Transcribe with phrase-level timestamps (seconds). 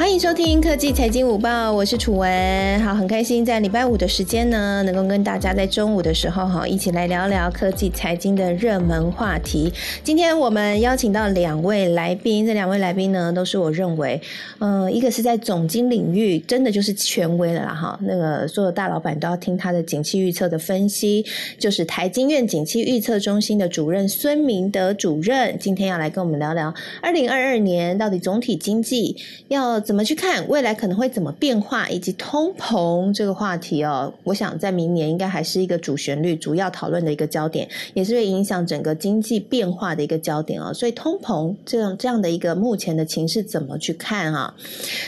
[0.00, 2.82] 欢迎收听科技财经午报，我是楚文。
[2.82, 9.70] 好，很开心在礼拜五的时间呢，能够跟大家在中午的时候哈，一起来聊聊科技财经的热门话题。
[10.02, 14.18] 今天我们邀请到两位来宾，这两位来宾呢，都是我认为，
[14.58, 21.22] 呃，一个是在总经领域真的就是权威了啦哈，那个所有大老板都要听他的景气预测的分析，
[21.58, 29.14] 就是台经院景气预测中心的主任孙明德主任，今天要来跟我们聊聊二零二二年到底总体经济
[29.48, 29.78] 要。
[29.90, 34.14] 怎么去看未来可能会怎么变化，以及通膨这个话题哦？
[34.22, 40.72] 我想在明年应该还是一个主旋律、主要讨论的一个焦点，也是会影响整个经济变化的一个焦点哦。
[40.72, 44.54] 所以通膨这样这样的一个目前的情势怎么去看啊？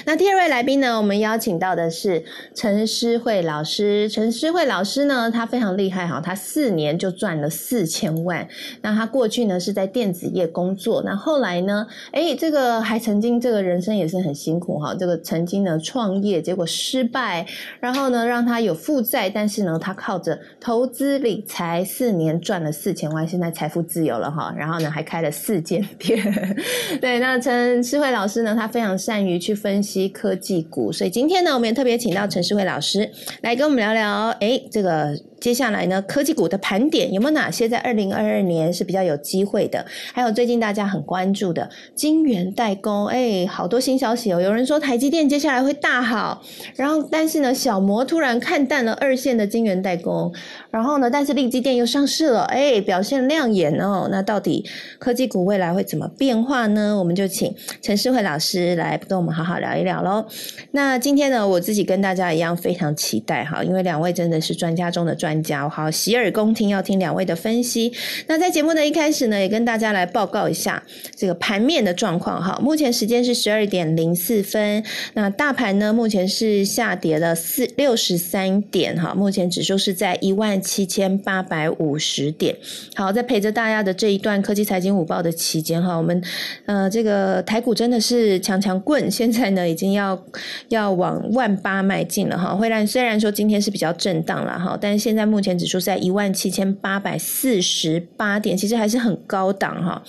[0.05, 0.97] 那第二位来宾呢？
[0.97, 4.09] 我们邀请到的是陈诗慧老师。
[4.09, 8.49] 陈诗慧老师呢，他非常厉害哈，他四年就赚了四千万。
[8.81, 14.72] 那他过去呢是在电子业工作，那后来呢，哎，这个还曾经这个人生也是很辛苦。
[14.79, 17.47] 哈，这个曾经呢创业，结果失败，
[17.81, 24.55] 然后呢让他有负债，但是呢他靠着投资理财，四年赚了四千万，现在财富自由了哈。
[24.57, 26.23] 然后呢还开了四间店。
[27.01, 33.11] 对，那陈世慧老师呢，他非常善于去分析科技股，所以今天呢我们也特别请到陈世慧老师
[33.43, 35.32] 来跟我们聊聊，哎，这个。
[35.43, 39.85] 接下来呢，科技股的盘点有没有哪些在二零二二年是比较有机会的？
[40.13, 44.41] 还有最近大家很关注的晶圆代工，哎，好多新消息哦。
[44.41, 46.41] 有人说台积电接下来会大好，
[46.77, 50.33] 然后但是呢，小摩突然看淡了二线的晶圆代工，
[50.71, 54.07] 然后呢，但是立基电又上市了，哎，表现亮眼哦。
[54.13, 54.65] 那到底
[55.01, 56.97] 科技股未来会怎么变化呢？
[56.97, 60.25] 我们就请陈世慧老师来跟我们好好聊一聊喽。
[60.71, 65.32] 那今天呢，我自己跟大家一样非常期待哈，因为两位真的是专家中的专。
[65.33, 67.91] 专家好，洗耳恭听，要听两位的分析。
[68.27, 70.83] 那在节目的一开始呢，也跟大家来报告一下
[71.17, 72.59] 这个盘面的状况哈。
[72.63, 74.85] 目前时间是十二点零四分，
[75.15, 79.15] 那大盘呢目前是下跌了四六十三点哈。
[79.15, 82.55] 目前指数是在一万七千八百五十点。
[82.95, 86.23] 好，在陪着大家的这一段科技财经午报的期间哈，我们
[86.67, 90.23] 呃这个台股真的是强强棍，现在呢已经要
[90.69, 92.55] 要往万八迈进了哈。
[92.61, 95.22] 虽然虽然说今天是比较震荡了哈，但是现在。
[95.27, 100.03] 目前指数在一万七千八百四十八点，其实还是很高档哈。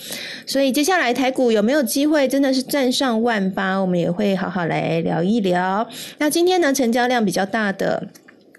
[0.46, 3.78] 所以接下来台股有没有机会真的是站上万八？
[3.78, 5.86] 我们也会好好来聊一聊。
[6.18, 8.08] 那今天呢，成交量比较大的。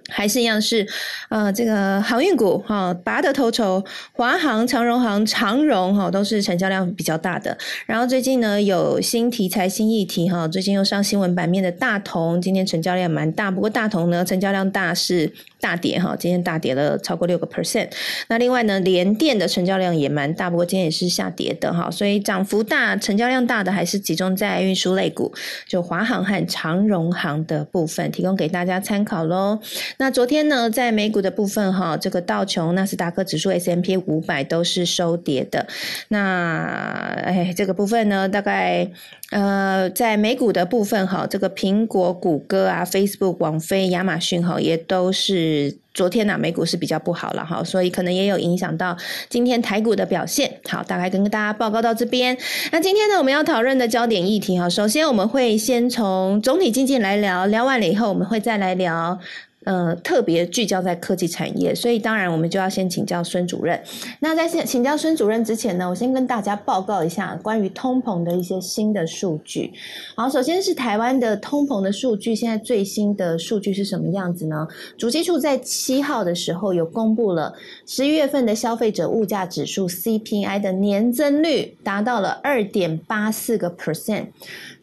[0.08, 0.88] 还是一样是，
[1.30, 3.84] 呃，这个航运股哈，拔得头筹，
[4.14, 7.58] 华航、长荣航、长荣哈，都是成交量比较大的。
[7.88, 13.50] 然后最近呢，有新题材、新议题哈，最近又上新闻版面的大同，今天成交量蛮大。
[13.50, 15.34] 不过大同呢，成交量大是
[15.66, 17.90] 大跌哈，今天大跌了超过六个 percent。
[18.28, 21.90] 那另外呢，联电的成交量也蛮大，不过今天也是下跌的哈。
[21.90, 25.34] 所以涨幅大、成交量大的还是集中在运输类股，
[25.68, 29.58] 就华航和长荣航的部分，提供给大家参考喽。
[29.98, 35.66] 那昨天呢，在美股的部分哈，这个道琼、纳斯达克指数、S M P 五百都是收跌的。
[36.09, 38.88] 那哎，这个部分呢，大概
[39.31, 48.96] 呃，在美股的部分哈，这个苹果、谷歌啊、Facebook、网飞、亚马逊哈，也都是昨天呢，美股是比较不好了哈，所以可能也有影响到
[49.28, 50.59] 今天台股的表现。
[50.69, 52.38] 好，大概跟大家报告到这边。
[52.72, 59.19] 那今天呢，我们要讨论的焦点议题哈，首先我们会先从总体经济来聊聊完了以后，我们会再来聊。
[59.66, 63.80] 呃，特别聚焦在科技产业，所以当然我们就要先请教孙主任。
[64.20, 69.74] 那在先请教孙主任之前呢，我先跟大家报告一下关于通膨的一些新的数据。
[70.16, 74.68] 好，首先是台湾的通膨的数据，现在最新的数据是什么样子呢？
[74.98, 77.54] 主计处在七号的时候有公布了
[77.88, 84.28] 十一月份的消费者物价指数 CPI 的年增率达到了二点八四个 percent。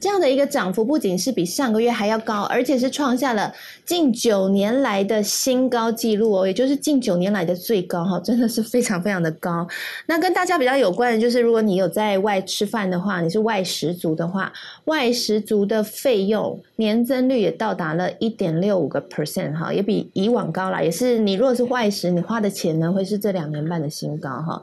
[0.00, 3.54] 这样的一个涨幅不仅是比上个月还要高，而且是创下了
[3.84, 9.66] 近九年来的新高纪录哦，也就是近九年来的最高哈， 真的是非常非常的高。
[10.06, 14.52] 那跟大家比较有关的就是，如果你有在外吃饭的话，你是外食族的话，
[14.84, 20.82] 外食族的费用年增率也到达了一点六五个 percent 哈，也比以往高了。
[20.82, 24.62] 也是你如果是外食，你花的钱呢会是这两年半的新高哈。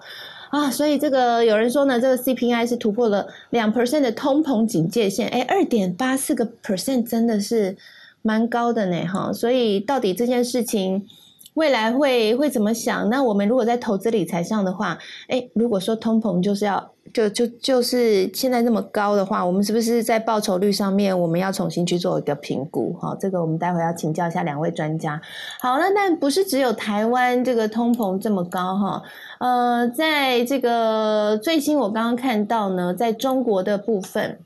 [0.50, 7.78] 啊，所以这个有人说呢，这个 CPI 是突破了两 percent 的通膨警戒线，哎，二点八四个 percent 真的是
[8.22, 9.32] 蛮高的呢，哈。
[9.34, 11.06] 所以到底这件事情
[11.54, 13.10] 未来会会怎么想？
[13.10, 16.92] 那我们如果在投资理财上的话，哎，如果说通膨就是要。
[17.12, 22.94] 就就就是现在那么高的话，我们是不是在报酬率上面我们要重新去做一个评估？
[23.02, 25.20] 哈，这个我们待会要请教一下两位专家。
[25.60, 29.02] 好，那但不是只有台湾这个通膨这么高哈，
[29.40, 34.38] 呃，在这个最新我刚刚看到呢，在中国的部分。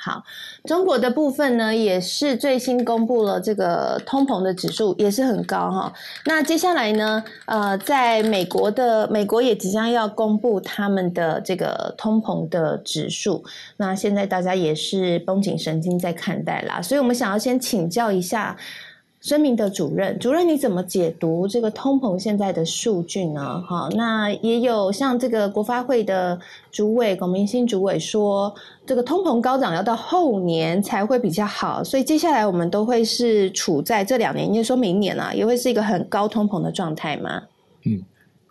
[0.00, 0.22] 好，
[0.64, 5.92] 中国的部分呢，也是最新公布了这个通膨的指数，也是很高哈。
[6.24, 13.44] 那接下来呢，呃，在美国的美国也即将要公布他们的这个通膨的指数，
[13.76, 16.80] 那现在大家也是绷紧神经在看待啦。
[16.80, 18.56] 所以我们想要先请教一下。
[19.20, 23.60] 声明的主任，主任你怎么解读这个通膨现在的数据呢？
[23.66, 26.38] 好，那也有像这个国发会的
[26.70, 28.54] 主委龚明鑫主委说，
[28.86, 37.42] 这个通膨高涨要到后年才会比较好，所以接下来我们都会是处在这两年，也就说明年啊，也会是一个很高通膨的状态吗？
[37.84, 38.00] 嗯，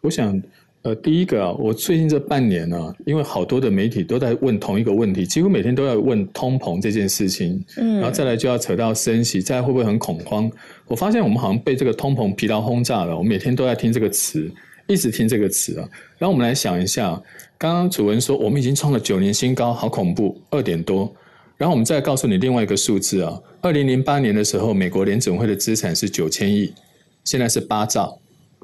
[0.02, 0.42] 我想。
[0.88, 10.50] 呃，第一个啊，我最近这半年呢，因为好多的媒体都在问同一个问题，几乎每天都要问通膨这件事情，嗯，然后再来就要扯到升息，再会不会很恐慌？
[10.86, 14.50] 我发现我们好像被这个通膨疲劳轰炸了，我每天都在听这个词，
[14.88, 15.90] 一直听这个词啊。
[16.18, 17.22] 然后我们来想一下，
[17.58, 21.14] 刚刚楚文说我们已经创了九年新高，好恐怖，二点多。
[21.58, 26.74] 然后我们再告诉你另外一个数字啊，二零零八年的时候，美国联准会的资产是九千亿，
[27.26, 28.18] 现在是八兆，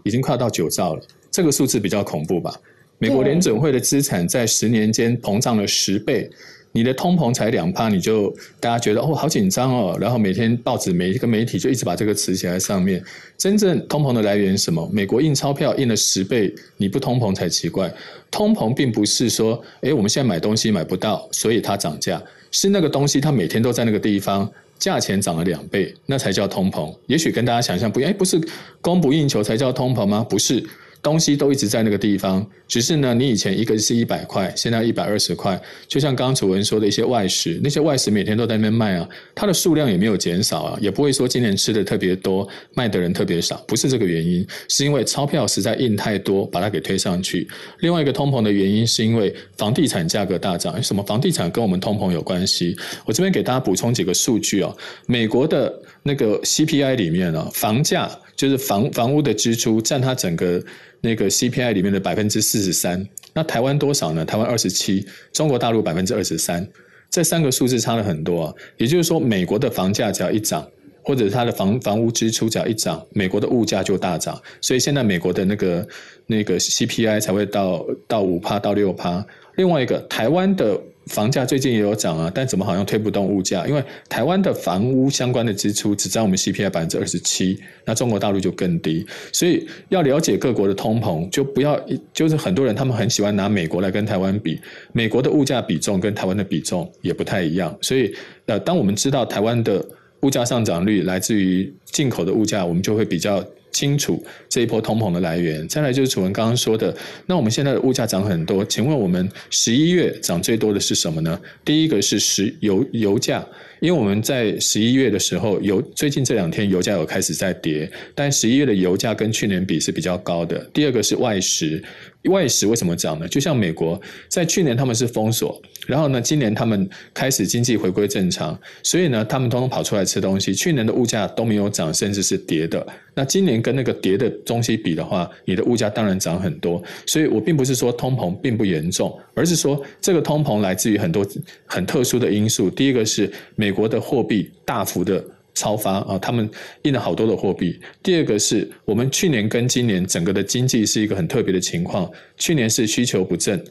[0.06, 1.02] 已经快要到九兆了。
[1.34, 2.56] 这个数字比较恐怖吧？
[3.00, 6.30] 美国联准会的资产在十年间膨胀了十倍，
[6.72, 13.04] 你的通膨才两趴，你就大家觉得哦好紧张哦，然后每天报纸每一个媒体就一直把这个词写在上面。
[13.36, 14.88] 真正通膨的来源是什么？
[14.94, 17.92] 美国印钞票印了十倍，你不通膨才奇怪。
[18.30, 22.22] 通膨并不是说，哎，我们现在买东西买不到，所以它涨价，
[22.52, 26.96] 是那个东西它每天都在那个地方，价钱涨了两倍，那才叫通膨。
[27.08, 28.40] 也许跟大家想象不一样，哎，不是
[28.80, 30.26] 供不应求才叫通膨吗？
[30.30, 30.64] 不是。
[31.04, 35.62] 东西都一直在那个地方，只是呢，你以前一个是一百块，现在一百二十块。
[35.86, 47.46] 就像刚刚楚文说的一些外食，那些外食每天都在那边卖啊，它的数量也没有减少啊，也不会说今年吃的特别多，卖的人特别少，不是这个原因，是因为钞票实在印太多，把它给推上去。
[47.82, 52.78] 另外一个通膨的原因是因为房地产价格大涨，什么房地产跟我们通膨有关系？
[53.04, 54.74] 我这边给大家补充几个数据啊，
[55.06, 60.64] 美国的那个 CPI 里面呢，房价就是房房屋的支出占它整个。
[61.06, 64.24] 那个 CPI 里面的百分之四十三，那台湾多少呢？
[64.24, 66.66] 台湾二十七，中国大陆百分之二十三，
[67.10, 68.54] 这三个数字差了很多啊。
[68.78, 70.66] 也就是说，美国的房价只要一涨，
[71.04, 74.42] 或者它的房房屋支出只要一涨，美国的物价就大涨。
[74.62, 75.86] 所以现在美国的那个
[76.26, 79.26] 那个 CPI 才会到到五趴到六趴。
[79.58, 80.80] 另外一个，台湾的。
[81.08, 83.68] 房价最近也有涨啊，但怎么好像推不动物价？
[83.68, 89.06] 因为台湾的房屋相关的支出只占我们 CPI 百分之二十七，那中国大陆就更低。
[89.32, 91.80] 所以要了解各国的通膨，就不要
[92.14, 94.60] 就是很多人他们很喜欢拿美国来跟台湾比，
[94.94, 97.78] 美国的物价比重跟台湾的比重也不太一样。
[97.82, 98.14] 所以
[98.46, 99.86] 呃，当我们知道台湾的
[100.22, 103.44] 物价上涨率来自于进口的物价，我们就会比较。
[103.74, 111.38] 清楚这一波通膨的来源，再来就是楚文刚刚说的，那我们现在的物价涨很多，请问我们十一月涨最多的是什么呢？
[111.66, 113.46] 第一个是石油油价，
[113.82, 120.58] 因为我们在十一月的时候，油最近这两天油价有开始在跌，但十一月的油价跟去年比是比较高的。
[120.74, 121.84] 第二个是外食。
[122.30, 123.28] 外食为什么涨呢？
[123.28, 124.00] 就像美国
[124.30, 130.54] 在去年他们是封锁，然后呢，今年他们开始经济回归正常，所以呢，他们通通跑出来吃东西。
[130.54, 132.86] 去年的物价都没有涨，甚至是跌的。
[133.14, 136.82] 那今年跟那个跌的东西比的话，你的物价当然涨很多。
[137.06, 141.26] 所以我并不是说通膨并不严重，而是说这个通膨来自于很多
[141.66, 142.70] 很特殊的因素。
[142.70, 145.24] 第一个是美国的货币大幅的。
[145.54, 146.18] 超发啊！
[146.20, 146.50] 他们
[146.84, 147.80] 印了好多的货币。
[148.02, 152.10] 第二个是我们去年跟今年整个的经济是一个很特别的情况。
[152.38, 153.64] 去年是需求不振，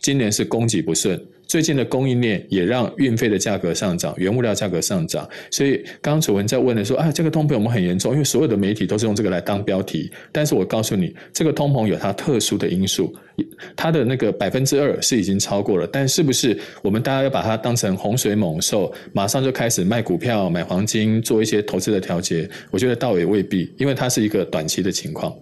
[0.00, 1.20] 今年是供给不顺。
[1.56, 5.26] 最近的供应链也让运费的价格上涨，原物料价格上涨。
[5.50, 13.10] 所以刚刚楚文在问的说：“啊，这个通膨我们很严重，因为所有的媒体都是用这个来当标题。”但是我告诉你，这个通膨有它特殊的因素。
[13.74, 22.46] 它的那个百分之二是已经超过了，但是不是我们大家要把它当成洪水猛兽，马上就开始卖股票、买黄金，做一些投资的调节？
[22.70, 25.34] 我觉得倒也未必，因为它是一个短期的情况。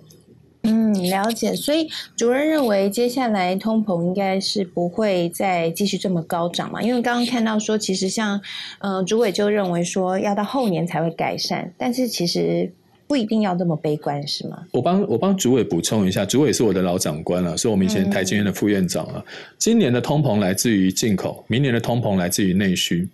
[0.64, 1.54] 嗯，了解。
[1.54, 6.82] 所以主任认为，接下来通膨应该是不会再继续这么高涨嘛？
[6.82, 8.40] 因为刚刚看到说，其实像
[8.80, 12.72] 嗯，主委就认为说，要到后年才会改善，但是其实。
[13.06, 14.64] 不一定要这么悲观，是吗？
[14.72, 19.22] 我帮我帮主委补充一下，主委是我的老长官了，是我们以前台经院的副院长了。
[19.58, 23.06] 今年的通膨来自于进口，明年的通膨来自于内需。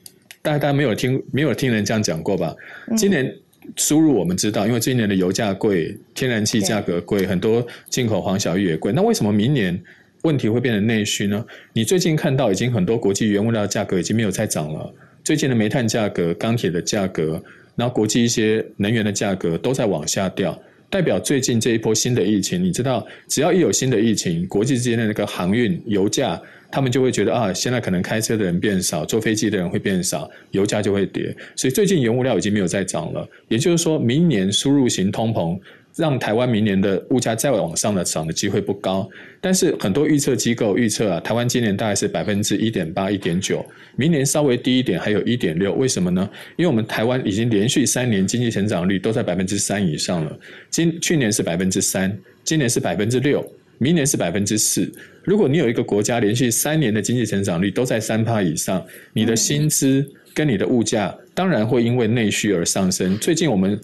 [0.42, 2.54] 大家大家没有听没有听人这样讲过吧？
[2.96, 3.34] 今年
[3.76, 8.92] 输入我们知道，因为今年的油价贵，天然气价格贵，很多进口黄小玉也贵。
[8.92, 9.80] 那为什么明年
[10.22, 11.44] 问题会变成内需呢？
[11.72, 17.42] 你最近看到已经很多国际原物料价格已经没有再涨了，最近的煤炭价格、钢铁的价格。
[17.76, 26.38] 然后国际一些能源的价格都在往下掉，代表最近这一波新的疫情，你知道，只要一有新的疫情，国际之间的那个航运、油价，
[26.70, 31.34] 他们就会觉得啊，现在可能开车的人变少，坐飞机的人会变少，油价就会跌。
[31.56, 35.58] 所以最近原物料已经没有再涨了，也就是说明年输入型通膨。
[35.96, 39.06] 让台湾明年的物价再往上的涨的机会不高，
[39.40, 43.62] 但是很多预测机构预测啊，台湾今年大概是百分之一点八、一点九，
[43.96, 45.74] 明年稍微低一点，还有一点六。
[45.74, 46.30] 为什么呢？
[46.56, 50.38] 因为我们台湾已经连续三年经济成长率都在百分之三以上了。
[50.70, 53.44] 今去年是百分之三，今年是百分之六，
[53.80, 54.88] 明年是百分之四。
[55.24, 63.18] 如果你有一个国家连续三年的经济成长率都在三趴以上，你的薪资跟你的物价当然会因为内需而上升。
[63.18, 63.80] 最近我们。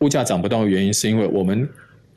[0.00, 1.66] 物价涨不到的原因，是因为我们。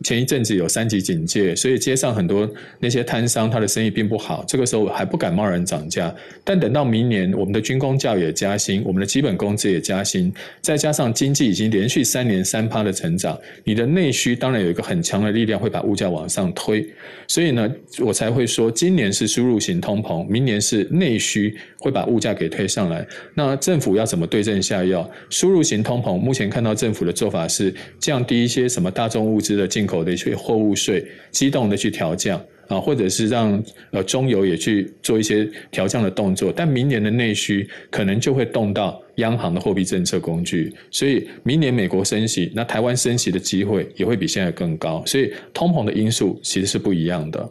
[0.03, 2.49] 前一阵子有三级警戒，所以街上很多
[2.79, 4.45] 那些摊商，他的生意并不好。
[4.47, 6.13] 这个时候还不敢贸然涨价，
[6.43, 16.87] 但等到明年，我们的军工教也加薪，我们的基本工资也加薪，再加上经济已经连续三年三趴的成长，你的内需当然有一个很强的力量会把物价往上推。
[17.27, 23.03] 所以呢，我才会说，今年是输入型通膨，明年是内需会把物价给推上来。
[23.33, 25.09] 那政府要怎么对症下药？
[25.31, 29.87] 输入型通膨，目前看到政府的做法是降低一些什么大众物资的进。
[29.87, 47.49] 口的一些货物税，机动的去调降啊，或者是让呃中油也去做一些调降的动作，但明年的内需可能就会动到央行的货币政策工具，所以明年美国升息，那台湾升息的机会也会比现在更高，所以通膨的因素其实是不一样的。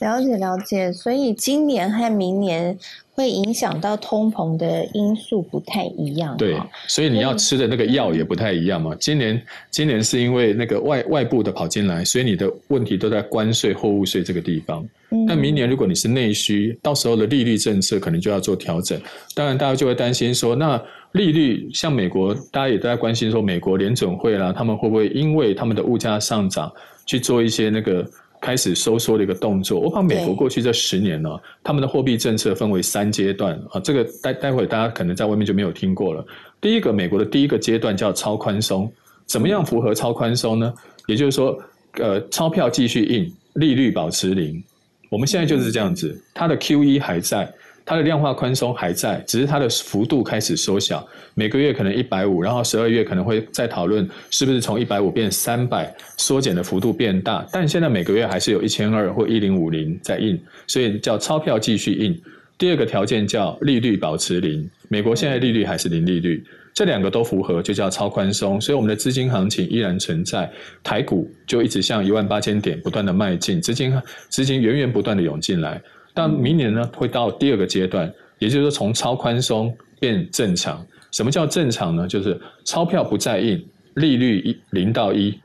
[0.00, 2.76] 了解了解，所以今年和明年
[3.14, 6.36] 会影响到通膨的因素不太一样。
[6.36, 6.56] 对，
[6.88, 8.94] 所以你要吃的那个药也不太一样嘛。
[8.98, 9.40] 今年
[9.70, 14.86] 今年是因为那个外外部的跑进来，所以你的问题都在关税、货物税这个地方。
[15.28, 18.98] 但明年如果你是内需，到时候的利率政策可能就要做调整。
[19.34, 26.72] 当然，大家就会担心说，那利率像美国，大家也都在关心说，美国联准会啦，他们会不会因为他们的物价上涨
[27.04, 28.08] 去做一些那个。
[28.42, 29.80] 开始收缩的一个动作。
[29.80, 31.30] 我把美国过去这十年呢，
[31.62, 33.80] 他们的货币政策分为三阶段啊。
[33.80, 36.22] 这个待待会大家可能在外面就没有听过了。
[36.60, 38.92] 第一个，美国的第一个阶段叫超宽松。
[39.24, 40.74] 怎么样符合超宽松呢？
[41.06, 41.56] 也就是说，
[41.94, 44.62] 呃，钞票继续印，利率保持零。
[45.08, 47.50] 我们现在就是这样子，它的 Q E 还在。
[47.84, 57.46] 它的量化宽松还在，只是它的幅度开始缩小，每个月可能一百五，然后十二月可能会再讨论是不是从一百五变三百，缩减的幅度变大。
[57.52, 62.20] 但现在每个月还是有一千二或一零五零在印，所以叫钞票继续印。
[62.58, 70.48] 第二个条件叫利率保持零，美国现在利率还是零利率，这两个都符合就叫超宽松，所以我们的资金行情依然存在，
[70.84, 73.92] 台股就一直向一万八千点不断的迈进，资金
[74.28, 75.82] 资金源源不断的涌进来。
[76.14, 80.84] 但明年呢，会到第二个阶段，也就是说从超宽松变正常。
[81.10, 82.08] 什么叫正常呢？
[82.08, 83.62] 就是钞票不再印，
[83.94, 85.38] 利率一零到一，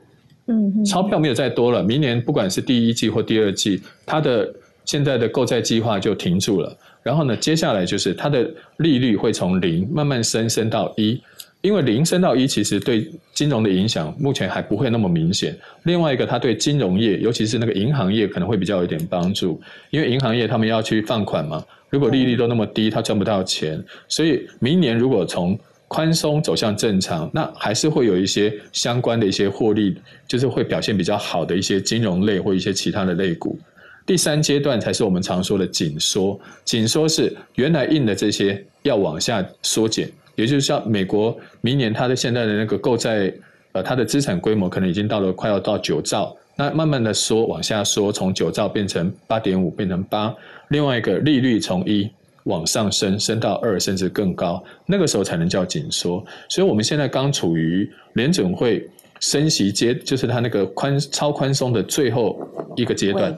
[0.46, 1.82] 嗯，钞票没有再多了。
[1.82, 4.48] 明年不管是第一季或第二季，它的
[4.84, 6.76] 现在的购债计划就停住了。
[7.02, 11.20] 然后呢，接下来就是它的利率会从零慢慢升升到一。
[11.60, 15.56] 因为零升到一，其实对金融的影响目前还不会那么明显。
[15.82, 19.60] 另外一个，它对金融业，尤其是那个银行业，可能会比较有点帮助。
[19.90, 23.82] 因为银行业他们要去放款嘛，如果利率都那么低，他赚不到钱。
[24.06, 29.96] 所以明年如果从宽松走向正常，那还是会有一些相关的一些获利，
[30.28, 33.58] 就是会表现比较好的一些金融类或一些其他的类股。
[34.06, 40.08] 第三阶段才是我们常说的紧缩，紧缩是原来印的这些要往下缩减。
[40.38, 43.32] 也就是像美国明年它的现在的那个购债，
[43.72, 50.32] 呃，它的资产规模可能已经到了快要到九兆，那慢慢的缩往下缩，从九兆变成八点五，变成八。
[50.68, 52.08] 另外一个利率从一
[52.44, 56.24] 往上升，升到二甚至更高，那个时候才能叫紧缩。
[56.48, 62.40] 所以我们现在刚处于联准会升息阶，就是它那个宽超宽松的最后
[62.76, 63.36] 一个阶段。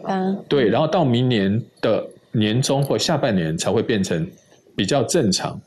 [0.51, 4.29] 对，然后到明年的年中或下半年才会变成
[4.77, 5.59] 比较正常。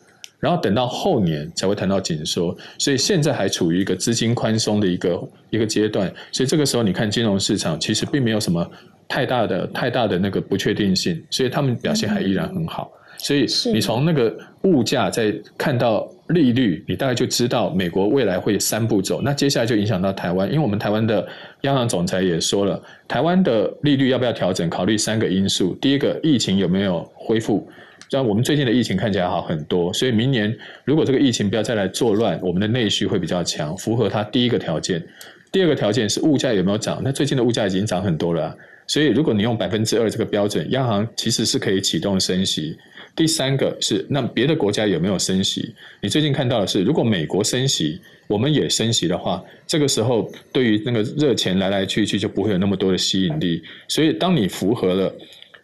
[0.44, 8.70] 然后等到后年才会谈到紧缩，所以现在还处于一个资金宽松的一个一个阶段，所以这个时候你看金融市场其实并没有什么
[9.08, 12.92] 太大的太大的那个不确定性，所以他们表现还依然很好。
[13.20, 19.22] 所以你从那个物价再看到利率，你大概就知道美国未来会三步走。
[19.22, 21.26] 那接下来就影响到台湾，因为我们台湾的
[21.62, 27.66] 央行总裁也说了，台湾的利率要不要调整，考虑三个因素：第一个，疫情有没有恢复。
[28.14, 30.56] 但我们最近的疫情看起来好很多，所以明年
[30.86, 35.04] 如果这个疫情不要再来作乱，我们的内需会比较强，符合它第一个条件。
[35.52, 37.02] 第二个条件是物价有没有涨？
[37.04, 38.56] 那最近的物价已经涨很多了，
[38.86, 42.78] 所以如果你用百分之二这个标准，央行其实是可以启动升息。
[43.16, 45.74] 第三个是，那别的国家有没有升息？
[46.00, 53.64] 你最近看到的是，如果美国升息，我们也升息的话，这个时候对于那个热钱来来去去就不会有那么多的吸引力。
[53.88, 55.16] 所以，当你符合了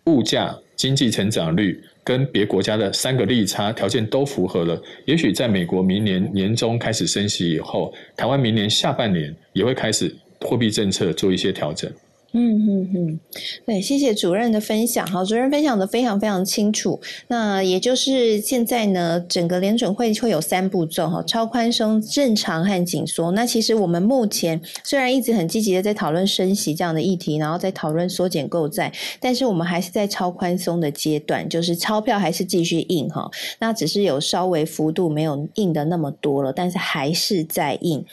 [0.05, 11.91] 物价、经济成长率跟别国家的三个利差条件都符合了，也许在美国明年年中开始升息以后，台湾明年下半年也会开始货币政策做一些调整。
[12.31, 13.19] 嗯嗯嗯，
[13.65, 15.05] 对，谢谢主任的分享。
[15.07, 16.99] 好，主任分享的非常非常清楚。
[17.27, 23.31] 那也就是现在呢，整个联准会会有三步骤哈：超宽松、正常和紧缩。
[23.31, 33.27] 那其实我们目前虽然一直很积极的在讨论升息这样的议题，然后在讨论缩减购债，但是我们还是在超宽松的阶段，就是钞票还是继续印哈。
[33.57, 38.05] 那只是有稍微幅度没有印的那么多了，但是还是在印。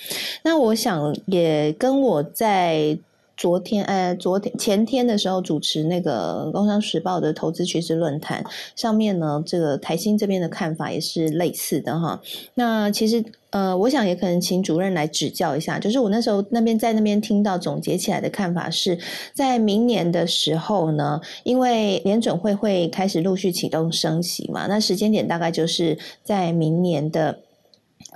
[0.43, 2.99] 那我想也跟我在。
[3.37, 8.43] 昨天，呃，昨天前天的时候主持那个《工商时报》的投资趋势论坛
[8.75, 12.21] 上面呢，这个台新这边的看法也是类似的哈。
[12.55, 18.99] 那其实，呃，我想也可能请主任来指教一下，就是我那时候那边在那边听到总结起来的看法是，
[19.35, 27.41] 在明年的时候呢，因为联准会会开始陆续启动升息嘛，那时间点大概就是在明年的。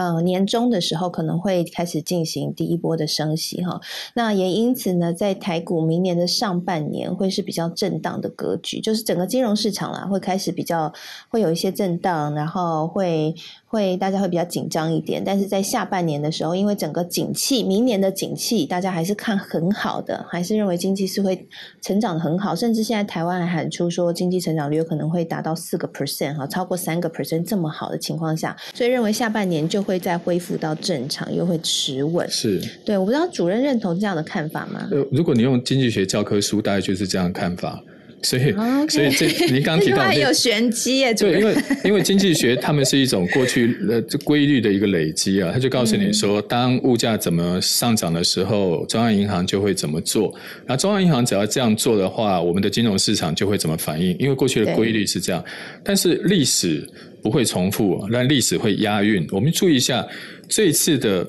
[0.00, 3.78] 呃，年终的时候可能会开始进行第一波的升息哈，
[4.14, 10.90] 那也因此呢，在台股明年的上半年会是比较震荡的格局，就是整个金融市场啦会开始比较
[11.28, 13.34] 会有一些震荡，然后会。
[13.70, 21.46] 会大家会比较紧张一点，但是在下半年的时候，因为整个景气，明年的景气大家还是看很好的，还是认为经济是会
[21.80, 32.28] 成长的很好，甚至现在台湾还喊出说经济成长率有可能会达到四个 percent 哈，超过三个 percent 这么好的情况下，所以认为下半年就会再恢复到正常，又会持稳。
[32.28, 34.88] 是对，我不知道主任认同这样的看法吗？
[34.90, 37.80] 呃，如果你用经济学教科书，大概就是这样看法。
[38.22, 38.52] 所以，
[38.88, 41.14] 所以这您刚提到很 有玄机耶。
[41.14, 50.34] 对，因为 因为经济学他们是一种过去呃规律的一个累积啊，他就告诉你说，当物价怎么上涨的时候，中央银行就会怎么做。
[50.66, 54.14] 那中央银行只要这样做的话，我们的金融市场就会怎么反应？
[54.18, 55.42] 因为过去的规律是这样，
[55.82, 56.86] 但是历史
[57.22, 59.26] 不会重复，但历史会押韵。
[59.30, 60.06] 我们注意一下
[60.48, 61.26] 这一次的。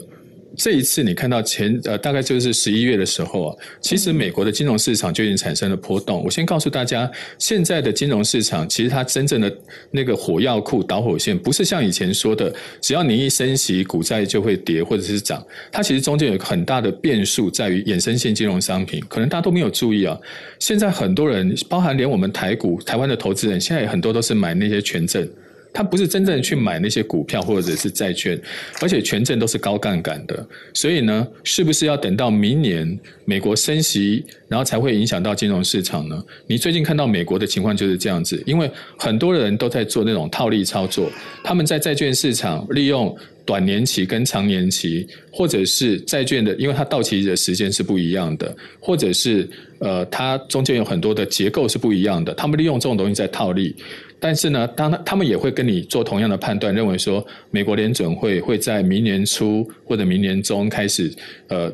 [0.57, 6.23] 这一次你看到前呃大概就是十一月的时候啊，其实美国的金融市场就已经产生了波动。
[6.23, 9.57] 我先告诉大家，现在的金融市场其实它真正的
[9.91, 15.41] 那个火药库导火线，不是像以前说的，只要你一升息，股债就会跌或者是涨。
[15.71, 20.17] 它其实中间有很大的变数在于衍生性金融商品，可能大家都没有注意啊。
[20.59, 25.27] 现在很多人，包含连我们台股台湾的投资人，现在很多都是买那些权证。
[25.73, 28.39] 他不是真正去买那些股票或者是债券，
[28.81, 36.23] 而且权证都是高杠杆的，所以呢，是不是要等到明年美国升息，然后才会影响到金融市场呢？
[36.45, 41.09] 你最近看到美国的情况就是这样子，因为很多人都在做那种套利操作，
[41.43, 53.73] 他们在债券市场利用短年期跟长年期，或者是债券的，因为它到期的时间是不一样的，或者是呃，它中间有很多的结构是不一样的，他们利用这种东西在套利。
[54.21, 61.11] 但是呢，当他他们也会跟你做同样的判断，认为说美国联准会会在明年初或者明年中开始，
[61.47, 61.73] 呃，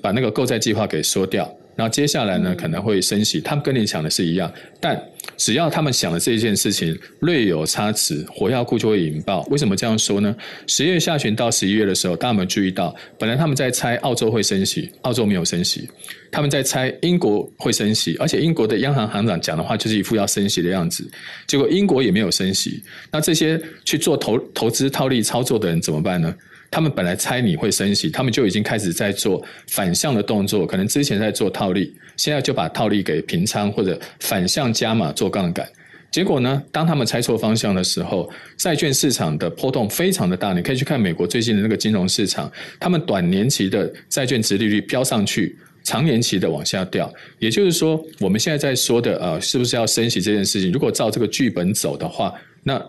[0.00, 1.48] 把那个购债计划给缩掉。
[1.80, 5.02] 然后接下来呢，可能会升息，他们跟你想的是一样，但
[5.38, 9.40] 只要他们想的这一件事情略有差池，火药库就会引爆。
[9.50, 10.36] 为什么这样说呢？
[10.66, 15.88] 十月下旬到十一月的时候，大家有没有注意到，本来他们在猜澳洲会升息，澳洲没有升息；
[16.30, 21.10] 他们在猜英国会升息，而且英国的央行行长讲的话就是一副要升息的样子，
[21.46, 22.82] 结果英国也没有升息。
[23.10, 26.34] 那这些去做投投资套利操作的人怎么办呢？
[26.70, 35.68] 他们本来猜你会升息，他们就已经开始在做反向的动作，可能之前在做套利，现在就把套利给平仓或者反向加码做杠杆。
[36.12, 40.52] 结果呢，当他们猜错方向的时候，债券市场的波动非常的大。
[40.52, 47.12] 你可以去看美国最近的那个金融市场，他们短年期的债券值利率飙上去，长年期的往下掉。
[47.38, 52.80] 也就是说，我们现在在说的呃，是不是要升息这件事情，如果照这个剧本走的话，那。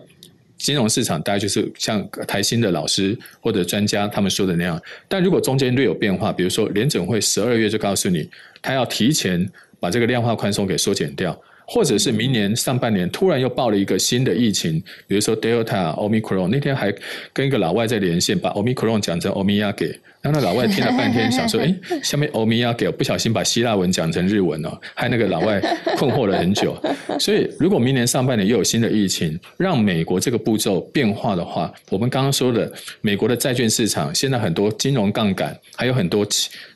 [0.62, 8.30] 金融市场大概就是像台新的老师或者专家他们说的那样，但如果中间略有变化，比如说联准会十二月就告诉你，
[8.62, 9.46] 他要提前
[9.80, 16.92] 把这个量化宽松给缩减掉，或者是明年上半年突然又爆了一个新的疫情，比如说 Delta、Omicron，那天还
[17.32, 19.96] 跟一个老外在连线，把 Omicron 讲成 Omiyage。
[20.20, 25.60] 然后那老外听了半天，想说：“哎，下面欧米亚给不小心把希腊文讲成日文了，害那个老外
[25.96, 26.80] 困惑了很久。
[27.18, 36.24] 所以，如果明年上半年又有新的疫情，让美国这个步骤变化的话，我们刚刚说的美国的债券市场，现在很多金融杠杆，还有很多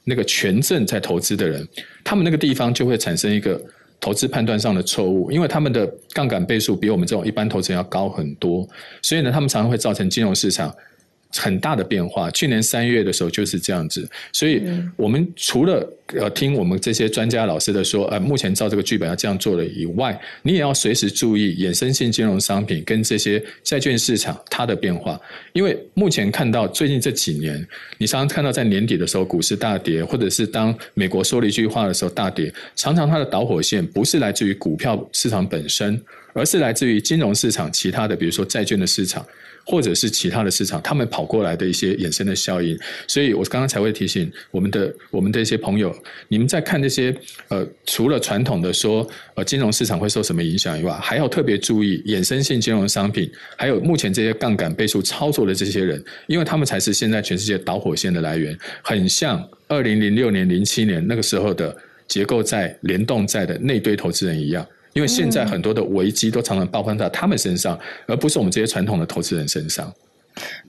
[0.02, 1.64] 那个权证在投资的人，
[2.02, 3.60] 他们那个地方就会产生一个
[4.00, 8.68] 投资判断上的错误，因为他们的杠杆倍数比我们这种一般投资人要高很多，
[9.02, 10.74] 所以呢，他们常常会造成金融市场。
[11.36, 14.62] 很大的变化，去年三月的时候就是这样子，所以
[14.96, 25.20] 我们除了呃听我们这些专家老师的说，呃，目前照这个剧本要这样做了以外，你也要随时注意衍生性金融商品跟这些债券市场它的变化，
[25.52, 27.66] 因为目前看到最近这几年，
[27.98, 36.00] 你常常看到在年底的时候股市大跌，或者是当美国说了一句话的时候大跌，常常它的导火线不是来自于股票市场本身，
[36.32, 39.26] 而是来自于金融市场其他的，比如说债券的市场。
[39.66, 45.94] 或者是其他的市场，他们跑过来的一些衍生的效应，所以我刚刚才会提醒我们的我们的一些朋友，
[46.28, 47.14] 你们在看这些
[47.48, 61.76] 呃，除了传统的说呃金融市场会受什么影响以外，还要特别注意衍生性金融商品，还有目前这些杠杆倍数操作的这些人，因为他们才是现在全世界导火线的来源，很像二零零六年、零七年那个时候的
[62.06, 64.64] 结构债、联动债的那堆投资人一样。
[64.96, 69.92] 因为现在很多的危机都常常爆发在他们身上，而不是我们这些传统的投资人身上。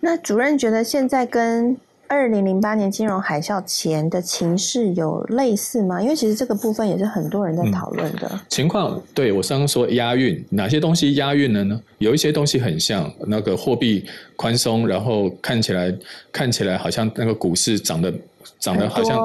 [0.01, 6.01] 那主任觉得现在跟二零零八年金融海啸前的情势有类似吗？
[6.01, 9.01] 因为其实这个部分也是很多人在讨论的情况。
[9.13, 11.81] 对我刚刚说押韵，哪些东西押韵了呢？
[11.99, 15.95] 有一些东西很像那个货币宽松，然后看起来
[16.33, 18.13] 看起来好像那个股市涨得。
[18.59, 19.17] 涨得好像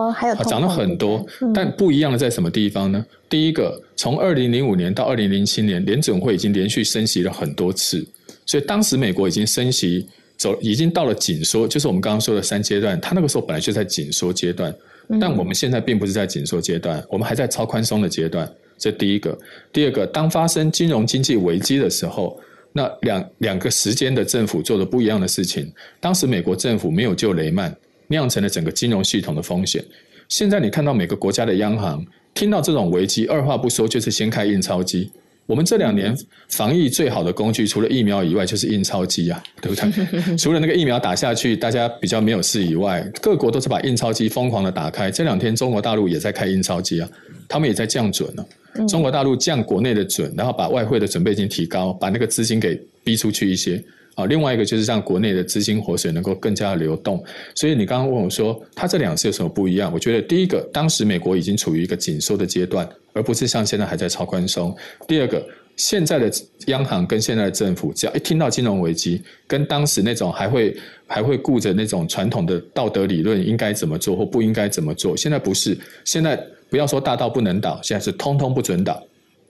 [0.45, 3.05] 涨了很多，但不一样的在什么地方呢？
[3.29, 8.07] 第一个，从二零零五年到二零零七年，联准会已经连续升息了很多次，
[8.45, 13.01] 所以当时美国已经升息走，已经到了紧缩，就是我们刚刚说的三阶段。
[13.01, 14.75] 它那个时候本来就在紧缩阶段，
[15.21, 18.47] 但我们现在并不是在紧缩阶段，我们还在超宽松的阶段。
[18.77, 19.39] 这第一个，
[19.73, 22.39] 第二个，当发生金融经济危机的时候，
[22.73, 25.73] 那两两个时间的政府做的不一样的事情。
[26.01, 27.75] 当时美国政府没有救雷曼。
[28.13, 29.85] 酿成了整个金融系统的风险。
[30.29, 35.11] 现在你看到每个国家的央行听到这种危机，二话不说就是先开印钞机。
[35.45, 36.17] 我们这两年
[36.51, 40.37] 防疫最好的工具，除了疫苗以外，就是印钞机啊， 对不对？
[40.39, 45.11] 除了那个疫苗打下去，大家比较没有事以外，各国都是把印钞机疯狂的打开。
[45.11, 47.09] 这两天中国大陆也在开印钞机啊，
[47.49, 48.47] 他们也在降准了。
[48.87, 53.83] 中国大陆降国内的准，然后把外汇的准备金提高，把那个资金给逼出去一些。
[54.15, 57.23] 啊，另外一个就是让国内的资金活水能够更加的流动。
[57.55, 59.91] 所以你刚刚问我说，它这两次有什么不一样？
[59.93, 64.77] 我觉得第一个，当时美国已经处于一个紧缩的阶段，而不是像现在还在超宽松。
[65.09, 65.43] 第二个，
[65.77, 66.31] 现在的
[66.67, 75.77] 央行跟现在的政府，只要一听到金融危机，跟当时那种还会还会顾着那种传统的道德理论应该怎么做或不应该怎么做，现在不是。
[76.05, 79.03] 现在不要说大到不能倒，现在是通通不准倒。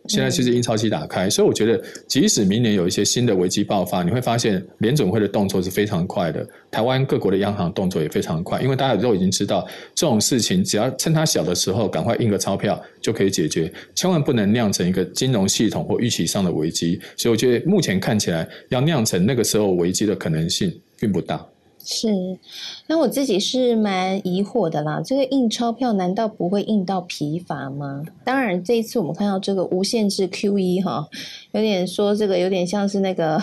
[0.08, 6.46] 现在其实印钞机打开，所以我觉得，即使明年有一些新的危机爆发，你会发现联准会的动作是非常快的。
[6.70, 17.00] 台湾各国的央行动作也非常快，因为大家都已经知道这种事情，只要趁它小的时候赶快印个钞票就可以解决，千万不能酿成一个金融系统或预期上的危机。
[17.16, 21.46] 所以我觉得目前看起来，要酿成那个时候危机的可能性并不大。
[21.84, 22.38] 是，
[22.86, 25.02] 那我自己是蛮疑惑的啦。
[25.04, 28.04] 这个印钞票难道不会印到疲乏吗？
[28.24, 31.06] 当然，这一次我们看到这个无限制 QE 哈，
[31.52, 33.40] 有点说这个有点像是那个，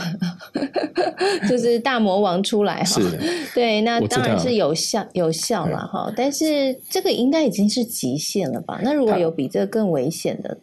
[1.49, 3.01] 就是大魔王出来哈。
[3.53, 6.11] 对，那当然是有效有效了哈。
[6.15, 8.79] 但是这个应该已经是极限了吧？
[8.83, 10.57] 那如果有比这个更危险的？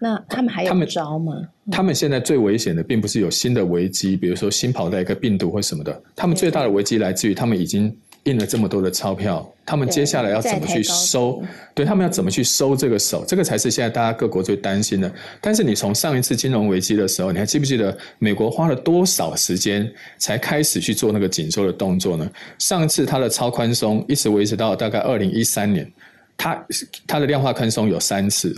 [0.00, 1.48] 那他们还有招吗？
[1.70, 6.02] 他们现在最危险的，并不是有新的危机，比如说新跑的一个病毒或什么的。
[6.16, 7.94] 他们最大的危机来自于他们已经
[8.24, 11.40] 印了这么多的钞票，他们接下来要怎么去收？
[11.72, 13.24] 对他们要怎么去收这个手？
[13.26, 15.12] 这个才是现在大家各国最担心的。
[15.40, 22.28] 但是你从上一次金融危机的时候，你还记不记得美国花了多少时间才开始去做那个紧缩的动作呢？
[22.58, 25.88] 上一次它的超宽松一直维持到大概二零一三年，
[26.36, 26.66] 它
[27.06, 28.52] 它的量化宽松有三次。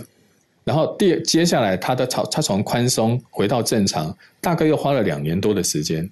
[0.65, 6.09] 然后第接下来，他的从它从宽松回到正常，大概又花了两年多的时间。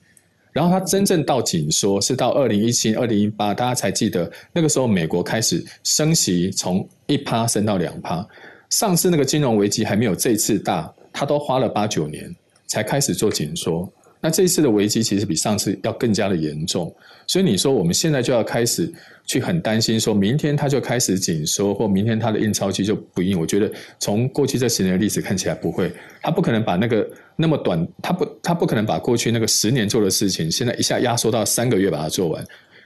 [0.52, 8.24] 然后他真正到紧缩是到二零一七、二零一八，大家才记得那个时候美国开始升息，从一趴升到两趴。
[8.70, 12.34] 上次那个金融危机还没有这次大，他都花了八九年
[12.68, 13.92] 才开始做紧缩。
[14.24, 16.96] 那这一次的危机其实比上次要更加的严重，
[17.28, 18.90] 所以你说我们现在就要开始
[19.26, 23.38] 去很担心，说明天它就开始紧缩，或明天它的印钞机就不印。
[23.38, 27.06] 我觉得从过去这十年的历史看起来不会，它不可能把那个
[27.36, 32.42] 那么短，它不它不可能把过去那个十年做的事情，现在一下压缩到三个月把它做完。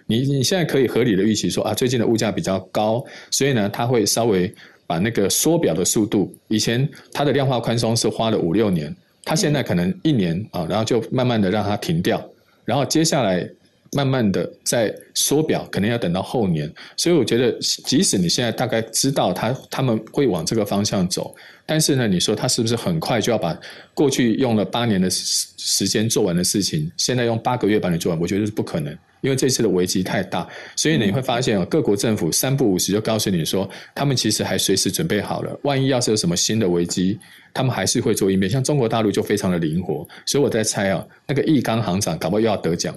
[0.07, 4.51] 你你现在可以合理的预期说啊，最近的物价比较高，所以呢，它会稍微
[4.87, 8.95] 把那个缩表的速度，以前它的量化宽松是花了五六年，
[9.27, 12.25] 他现在可能一年啊，然后就慢慢的让它停掉，
[12.63, 13.45] 然后接下来
[13.91, 16.73] 慢慢的再缩表，可能要等到后年。
[16.95, 21.35] 所以我觉得，即使你现在大概知道他他们会往这个方向走，
[21.65, 23.53] 但是呢，你说他是不是很快就要把
[23.93, 28.21] 过去用了八年的时时间做完的事情，现在用八个月把你做完？
[28.21, 28.97] 我觉得是不可能。
[29.21, 37.17] 因为这次的危机太大，所以你会发现哦，各国政府三不五时就告诉你说，他们其实还随时准备好了，万一要是有什么新的危机，
[37.53, 38.49] 他们还是会做应变。
[38.49, 42.95] 像中国大陆就非常的灵活，所以我在猜啊，那个易纲行长搞不好又要得奖，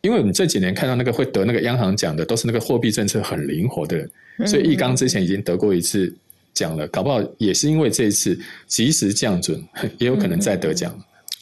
[0.00, 4.10] 因为你这几年看到那个会得那个央行奖的，都是那个货币政策很灵活的人，
[4.46, 6.12] 所以易纲之前已经得过一次
[6.52, 9.62] 奖了，搞不好也是因为这一次及时降准，
[9.98, 10.92] 也有可能再得奖。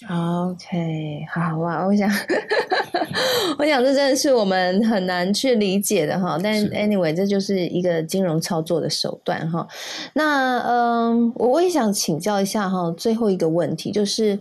[0.08, 2.10] OK，好啊，我想
[3.58, 6.38] 我想这真的是我们很难去理解的哈。
[6.42, 9.66] 但 anyway，这就是一个金融操作的手段哈。
[10.14, 14.38] 那嗯，我我也想请教一下哈，最后一个问题就是，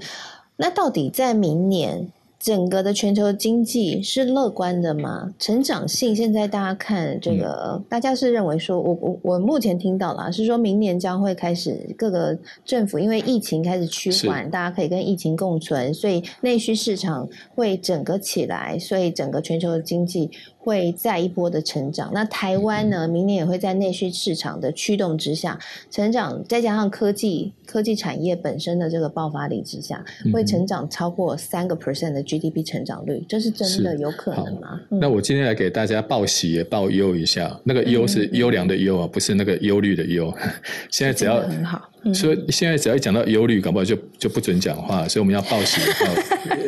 [0.57, 2.11] 那到底在明年？
[2.41, 5.31] 整个的全球经济是乐观的吗？
[5.37, 20.31] 成长性现在大家看这个，大家是认为说，我我我目前听到了是说明年将会开始各个政府因为疫情开始趋缓，大家可以跟疫情共存，所以内需市场会整个起来，所以整个全球的经济。
[20.63, 22.11] 会再一波的成长。
[22.13, 23.07] 那台湾呢？
[23.07, 34.79] 明年也会在内需市场的驱动之下成长，再加上科技科技产业本身的这个爆发力之下，会成长超过三个 percent 的 GDP 成长率，这是真的有可能吗？
[34.89, 40.31] 那我今天来给大家报喜也报忧一下，那个忧是优良的忧啊，不是那个忧虑的忧。
[40.91, 45.81] 现在只要很好，所以现在只要一讲到忧虑，搞不好就就不准讲话，所以我们要报喜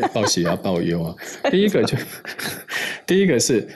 [0.01, 1.15] 报 报喜要报忧啊。
[1.51, 1.95] 第一个就
[3.05, 3.67] 第一个是。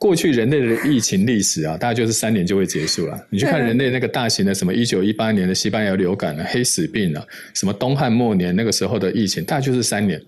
[0.00, 3.26] 过去人类的疫情历史啊， 大概就是三年就会结束了。
[3.28, 10.18] 你去看人类那个大型的什么一九一八年的西班牙流感啊、黑死病啊，什么东汉末年那个时候的疫情，大概就是三年。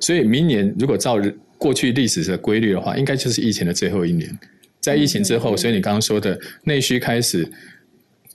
[0.00, 1.16] 所以明年如果照
[1.56, 4.38] 过去历史的规律的话，应该就是疫情的最后一年。
[4.80, 7.50] 在疫情之后，所以你刚刚说的内需开始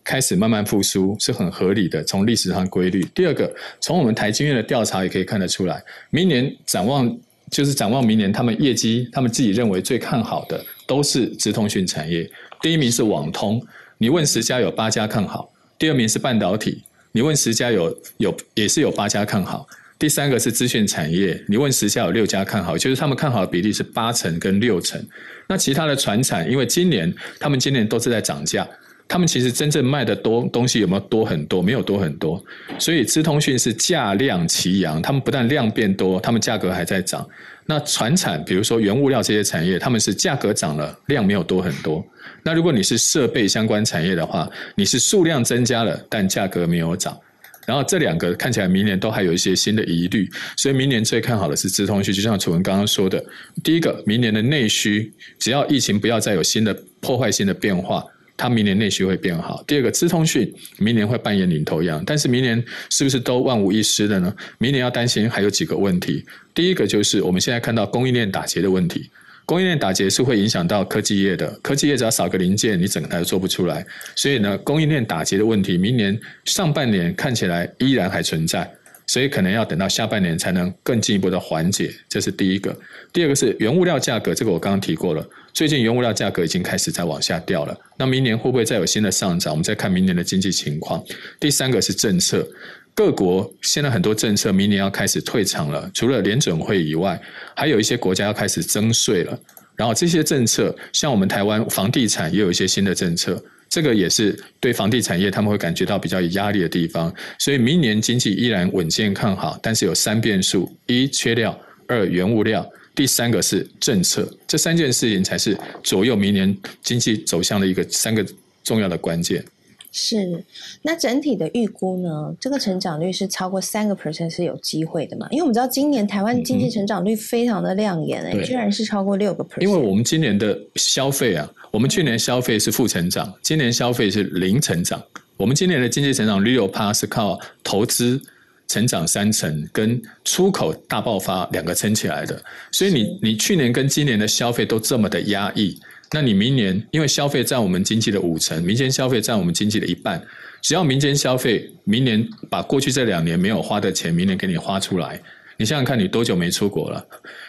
[0.04, 3.06] 开始慢慢复苏是很合理的，从历史上规律。
[3.14, 5.80] 第二个，从我们台经院的调查也可以看得出来，
[6.10, 7.16] 明年展望
[7.52, 10.66] 就是展望明年他们业绩，他们自己认为最看好的。
[10.88, 12.28] 都是资通讯产业，
[12.62, 13.62] 第一名是网通，
[14.00, 19.68] 你问十家有八家看好；第二名是半导体，你问十家有有也是有八家看好；
[20.00, 25.00] 第三个是资讯产业，你问十家有六家看好，就是他们看好的比例是八成跟六成。
[25.48, 28.68] 那其他的船产，因为今年他们今年都是在涨价，
[29.08, 31.62] 他们其实真正卖的多东西有没有多很多？
[31.62, 32.42] 没有多很多，
[32.80, 37.28] 所以资通讯是价量齐扬，他们不但量变多，他们价格还在涨。
[37.68, 42.04] 那船产，比如说原物料这些产业，他们是价格涨了，量没有多很多。
[42.44, 47.18] 那如果你是设备相关产业的话，你是数量增加了，但价格没有涨。
[47.66, 53.22] 然后这两个看起来明年都还有一些新的疑虑，所以明年最看好的是资通讯，就像楚文刚刚说的，
[53.62, 58.02] 第一个，明年的内需，只要疫情不要再有新的破坏性的变化。
[58.38, 59.64] 它明年内需会变好。
[59.68, 64.34] 第二个，资通讯明年会扮演领头羊，但是明年是不是都万无一失的呢？
[64.60, 66.24] 明年要担心还有几个问题。
[66.54, 69.10] 第一个就是我们现在看到供应链打结的问题，
[69.46, 73.86] 供应链打结是会影响到科技业的，科技业只要少个零件，你整台都做不出来。
[74.16, 78.72] 所以呢，供应链打结的问题，明年上半年看起来依然还存在。
[79.10, 82.78] 所以可能要等到下半年才能更进一步的缓解，这是第一个。
[83.14, 85.26] 第二个是原物料价格，这个我刚刚提过了。
[85.58, 89.52] 最近原物料价格已经开始在往下掉了，那明年会不会再有新的上涨？
[89.52, 91.04] 我们再看明年的经济情况。
[91.40, 92.48] 第三个是政策，
[92.94, 97.20] 各国现在很多政策明年要开始退场了，除了联准会以外，
[97.56, 99.36] 还有一些国家要开始增税了。
[99.76, 103.44] 然后这些政策，像我们台湾房地产也有一些新的政策。
[103.68, 112.64] 这个也是对房地产业他们会感觉到比较有压力的地方，所以明年经济依然稳健看好，但是有三变数：一缺料，二原物料，
[112.98, 114.28] 第三个是政策。
[114.48, 118.26] 这三件事情才是左右明年经济走向的一个三个
[118.64, 119.46] 重要的关键。
[119.92, 120.44] 是，
[120.82, 122.36] 那整体的预估呢？
[122.40, 125.28] 这个成长率是超过三个 percent 是有机会的嘛？
[125.30, 129.62] 因为我们知道今年台湾经济成长率非常的亮眼哎，居然是超过六个 percent。
[129.62, 135.02] 因为我们今年的消费啊，我们去年消费是负成长，今年消费是零成长。
[135.38, 138.20] 我们今年的经济成长率六趴是靠投资
[138.68, 142.42] 成长三成，跟出口大爆发两个撑起来的。
[142.72, 145.80] 所以你你去年跟今年的消费都这么的压抑，
[146.12, 150.22] 那你明年因为消费占我们经济的五成，民间消费占我们经济的一半，
[150.62, 155.22] 只要民间消费明年把过去这两年没有花的钱，明年给你花出来。
[155.58, 157.04] 你想想看，你多久没出国了？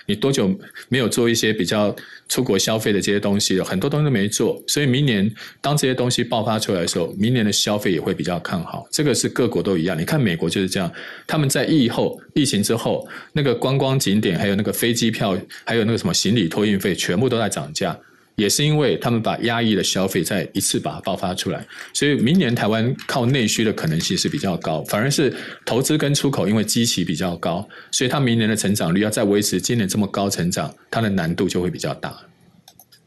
[0.07, 0.51] 你多久
[0.88, 1.94] 没有做一些比较
[2.29, 3.64] 出国消费的这些东西了？
[3.64, 8.88] 很多东西都没做，所以明年当这些东西爆发出来的时候，明年的消费也会比较看好。
[8.90, 9.99] 这个是各国都一样。
[9.99, 10.90] 你看美国就是这样，
[11.27, 17.99] 他们在疫后疫情之后，那个观光景点，还有那个飞机票，还有那个什么行李托运费，全部都在涨价。
[18.38, 25.35] 也是因为他们把压抑的消费再一次把它爆发出来，所以明年台湾靠内需的可能性是比较高，反而是
[25.66, 32.16] 投资跟出口因为基期比较高，所以它明年的成长率要再维持今年这么高成长，它的难度就会比较大。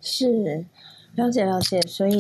[0.02, 0.28] 是。
[1.16, 2.18] 了解了解，所以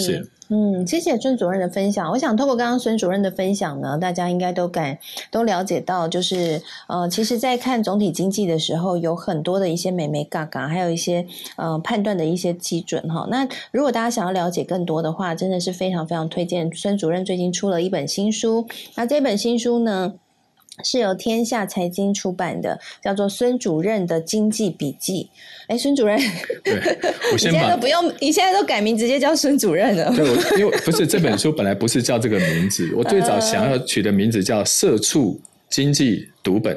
[0.54, 2.12] 嗯，谢谢孙主任的分享。
[2.12, 4.98] 我想透过刚刚孙主任的分享呢，大家应该都感
[5.32, 13.26] 都了解到，就是呃，其实，在看总体经济的时候，有很多的一些美眉嘎嘎，还有一些呃判断的一些基准哈。
[13.32, 18.68] 那如果大家想要了解更多的话，真的是非常非常推荐孙主任最近出了一本新书。
[18.96, 20.16] 那这本新书呢？
[20.84, 25.24] 是由天下财经出版的，叫做《孙主任的经济笔记》。
[25.68, 26.20] 哎，孙主任，
[26.64, 26.74] 对，
[27.32, 30.14] 我 现在都不用，你现在都改名，直接叫孙主任了。
[30.16, 35.40] 对，因为不是这本书本来不是叫这个名字，我最早想要取的名字叫《社畜
[35.70, 36.76] 经济读本》。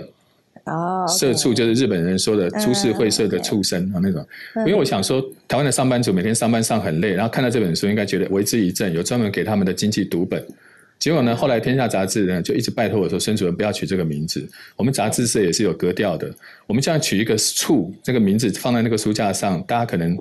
[0.64, 4.26] 哦，社畜就是日本人说的株式会社的畜生啊那种。
[4.58, 10.42] 因为我想说，台湾的上班族每天上班上很累，然后看到这本书，应该觉得为之一振，有专门给他们的经济读本。
[10.98, 11.36] 结果呢？
[11.36, 16.34] 后来天下杂志呢就一直拜托我说：“孙主任不要取这个名字，我们杂志社也是有格调的。
[16.66, 20.16] 我们这样取一个‘处’这个名字放在那个书架上，大家可能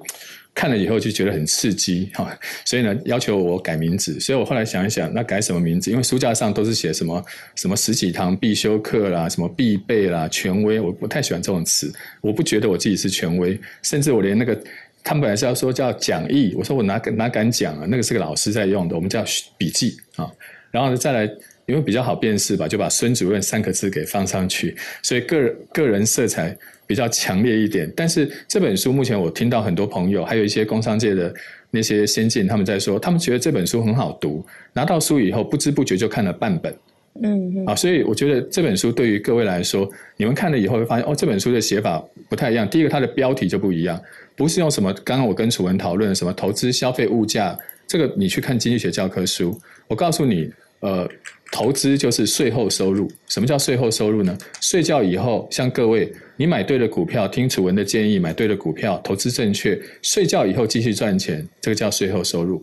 [0.54, 2.38] 看了以后就觉得很刺激 哈。
[2.66, 4.20] 所以呢，要求我改名字。
[4.20, 5.90] 所以我后来想一想，那改什么名字？
[5.90, 7.24] 因为书架上都是写什么
[7.56, 11.94] 什么十几堂必修课啦，什么必备啦，权威，我不太喜欢这种词。
[12.20, 14.60] 我不觉得我自己是权威，甚至我连那个
[15.02, 17.86] 他们本来是要说叫讲义，我说我哪哪敢讲啊？
[17.88, 19.24] 那个是个老师在用的，我们叫
[19.58, 20.30] 笔记啊。”
[20.74, 21.24] 然后再来，
[21.68, 26.58] 因为比较好辨识吧，就把“孙主任”三个字给放上去，所以个人个人色彩
[26.88, 27.90] 比较强烈一点。
[27.96, 31.32] 但是这本书目前我听到很多朋友，还有一些工商界的
[31.70, 36.76] 那些先进，他们在说，他们觉得这本书很好读，拿到书以后不知不觉就看了半本。
[37.22, 42.68] 嗯，啊，所以我觉得这本书对于各位来说，你们看了以后会发现，哦，这本书的写法不太一样。
[42.68, 44.02] 第一个，它的标题就不一样，
[44.36, 47.56] 不是用什么刚刚我跟楚文讨论什么投资、消费、物价，
[47.86, 49.56] 这个你去看经济学教科书，
[49.88, 50.52] 我告诉你。
[50.84, 51.10] 呃，
[51.50, 53.10] 投资就是税后收入。
[53.30, 54.38] 什么叫税后收入呢？
[54.60, 62.62] 睡觉以后，像各位，你买对了股票，听楚文的建议买对了股票，投资正确，睡觉以后继续赚钱，这个叫税后收入。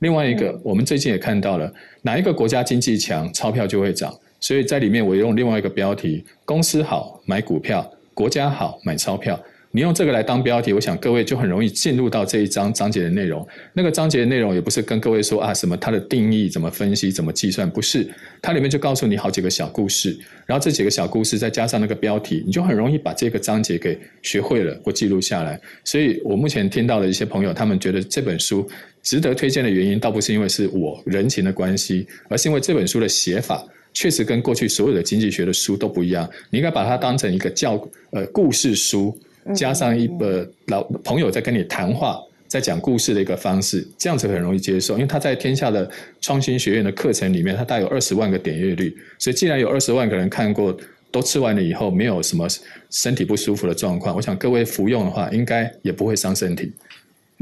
[0.00, 4.14] 另外一个，我们最近也看到了，哪一个国家经济强，钞票就会涨。
[4.38, 9.40] 所以在里面，我用另外一个标题：公司好买股票，国家好买钞票。
[9.74, 13.46] 你用这个来当标题，我想各位就很容易进入到这一章章节的内容。
[13.72, 18.06] 那个章节的内容也不是跟各位说啊什么它的定义怎么分析怎么计算，不是，
[18.42, 25.58] 它里面就告诉你好几个小故事，然后这几个小故事再加上那个标题，你就很容易把这个章节给学会了或记录下来。
[25.84, 28.68] 所以我目前听到的一些朋友，他们觉得这本书
[29.02, 36.28] 值得推荐的原因，倒不是因为是我人情的关系，而是因为这本书的写法确实跟过去所有的经济学的书都不一样。
[36.50, 39.18] 你应该把它当成一个教呃故事书。
[39.54, 44.94] 加上一个老朋友在跟你谈话，在讲故事的一个方式，这样子很容易接受。
[44.94, 50.76] 因为他在天下的创新学院的课程里面，他大有二十万个点阅率，所以既然有二十万个人看过，
[51.10, 52.46] 都吃完了以后没有什么
[52.90, 56.72] 身体不舒服的状况，我想各位服用的话，应该也不会伤身体。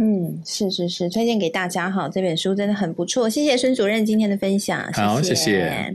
[0.03, 5.95] 嗯，是是是，推荐给大家哈，这本书真的很不错，谢谢孙主任今天的分享，好，谢谢。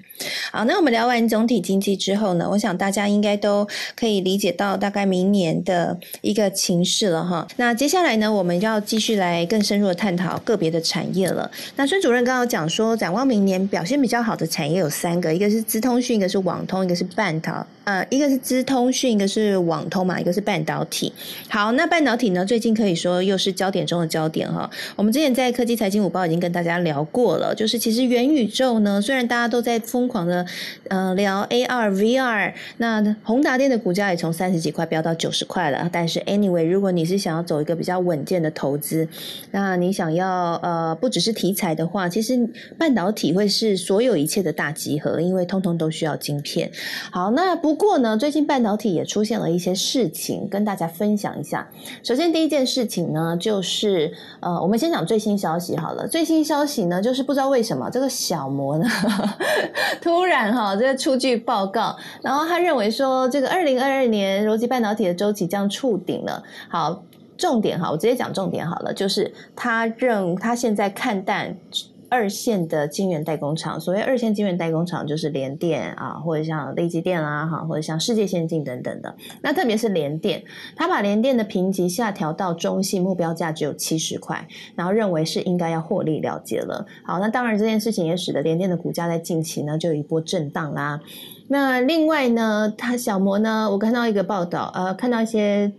[0.51, 7.47] 好，那我们聊完总体经济之后呢，我想大家应该都可以理解到大概明年的一个情势了哈。
[7.57, 11.49] 那接下来呢，我们要继续来更深入的探讨个别的产业了。
[11.75, 17.65] 那孙主任刚刚讲说，展望明年表现比较好的产业有三个，一个是资通讯，一个是网通，一个是半导。
[17.85, 21.13] 呃，一个是资通讯，一个是网通嘛，一个是半导体。
[21.47, 24.67] 好，那半导体呢，最近可以说又是焦点中的焦点哈。
[24.95, 30.43] 我们之前在科技财经午报已经跟大家聊过了，就是其实元宇宙呢，虽然大家都在疯狂的
[30.87, 35.87] 呃聊 AR、VR，那宏达电的股价也从三十几块飙到九十块了。
[35.93, 39.07] 但是 anyway，如果你是想要走一个比较稳健的投资，
[39.51, 46.71] 那你想要呃不只是题材的话，其实半导体会是所有一切的大集合，因为通通都需要晶片。
[47.11, 47.74] 好，那不。
[47.75, 51.67] 不过呢，最近半导体也出现了一些事情，跟大家分享一下。
[52.03, 54.13] 首先，第一件事情呢，就是。
[54.39, 56.07] 呃，我们先讲最新消息好了。
[56.07, 58.87] 最新消息呢，就是不知道为什么这个小摩呢
[60.01, 66.41] 突然哈这个出具报告，然后他认为说这个二零二二年柔积半导体的周期将触顶了。
[66.69, 67.03] 好，
[67.37, 71.57] 重点哈，我直接讲重点好了，就是他认他现在看淡。
[72.09, 79.15] 二线的晶圆代工厂，所谓二线晶圆代工厂就是联电啊，或者像力积电啦，哈，或者像世界先进等等的。
[79.41, 80.43] 那特别是联电，
[80.75, 86.85] 他把联电的评级下调到中性，目标价只有七十块，然后认为是应该要获利了结了。
[87.03, 90.99] 好，那当然这件事情也使得联电的股价在近期呢就有一波震荡啦。
[91.47, 95.71] 那另外呢，他小摩呢，我看到一个报道，呃，看到一些。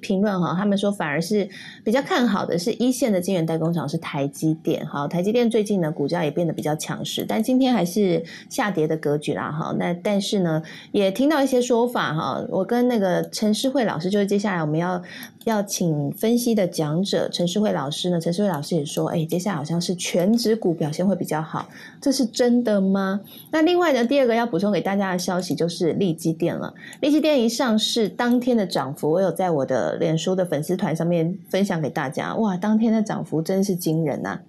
[0.00, 1.48] 评论哈，他们说反而是
[1.82, 10.62] 比较看好的是一线的晶圆代工厂是台积电，哈，台积电最近呢股价也变得比较强势，但今天还是下跌的格局啦，哈，那但是呢
[10.92, 15.02] 也听到一些说法哈，我跟那个陈诗慧老师，就是接下来我们要。
[15.44, 18.20] 要请分析的讲者陈世慧老师呢？
[18.20, 21.68] 陈世慧老师也说，哎，接下来好像是全职股表现会比较好，
[22.00, 23.20] 这是真的吗？
[23.50, 26.72] 那另外呢，第二个要补充给大家的消息就是利基电了。
[27.00, 34.40] 利基电一上市当天的涨幅，我有在我的脸书的粉丝团上面分享给大家，哇，当天的涨幅真是惊人呐！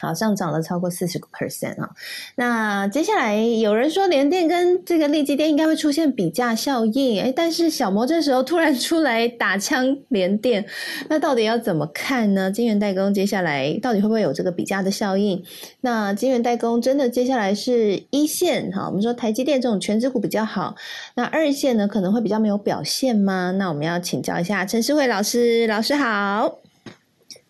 [0.00, 1.90] 好，上涨了超过四十个 percent 啊！
[2.34, 10.66] 那接下来有人说联电跟这个利基电应该会出现比价效应，哎，但是小摩这时候突然出来打枪联电，
[11.08, 12.50] 那到底要怎么看呢？
[12.50, 15.42] 晶圆代工接下来到底会不会有这个比价的效应？
[15.82, 18.86] 那晶圆代工真的接下来是一线哈？
[18.88, 20.74] 我们说台积电这种全职股比较好，
[21.14, 23.52] 那二线呢可能会比较没有表现吗？
[23.52, 26.63] 那我们要请教一下陈世慧老师，老师好。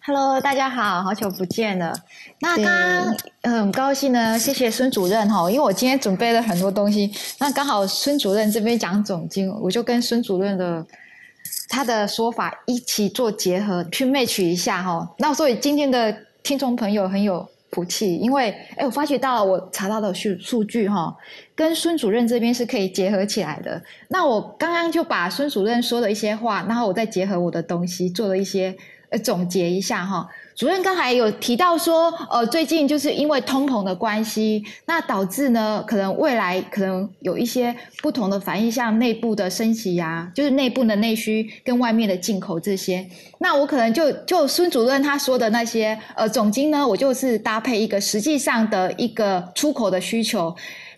[0.07, 1.95] Hello，大家好，好久不见了。
[2.41, 2.65] 那刚
[3.43, 10.87] 刚很高兴呢，谢谢孙主任哈，因为我今天准备了很多东西，那刚好孙主任这边讲总经，我就跟孙主任的
[11.71, 15.11] 他的说法一起做结合，去 match 一下哈。
[15.21, 21.17] 那所以今天的听众朋友很有福气，因为哎，我发觉到我查到的数数据哈，
[21.55, 23.83] 跟孙主任这边是可以结合起来的。
[24.09, 28.77] 那我刚刚就把孙主任说的一些话，然后我再结合我的东西，做了一些。
[29.11, 43.07] 呃总结一下哈，主任刚才有提到说，呃，最近就是因为通膨的关系，那导致呢，可能未来可能有一些不同的反应，像内部的升级呀，就是内部的内需跟外面的进口这些。
[43.39, 50.55] 那我可能就就孙主任他说的那些，呃，总金呢，我就是搭配一个实际上的一个出口的需求。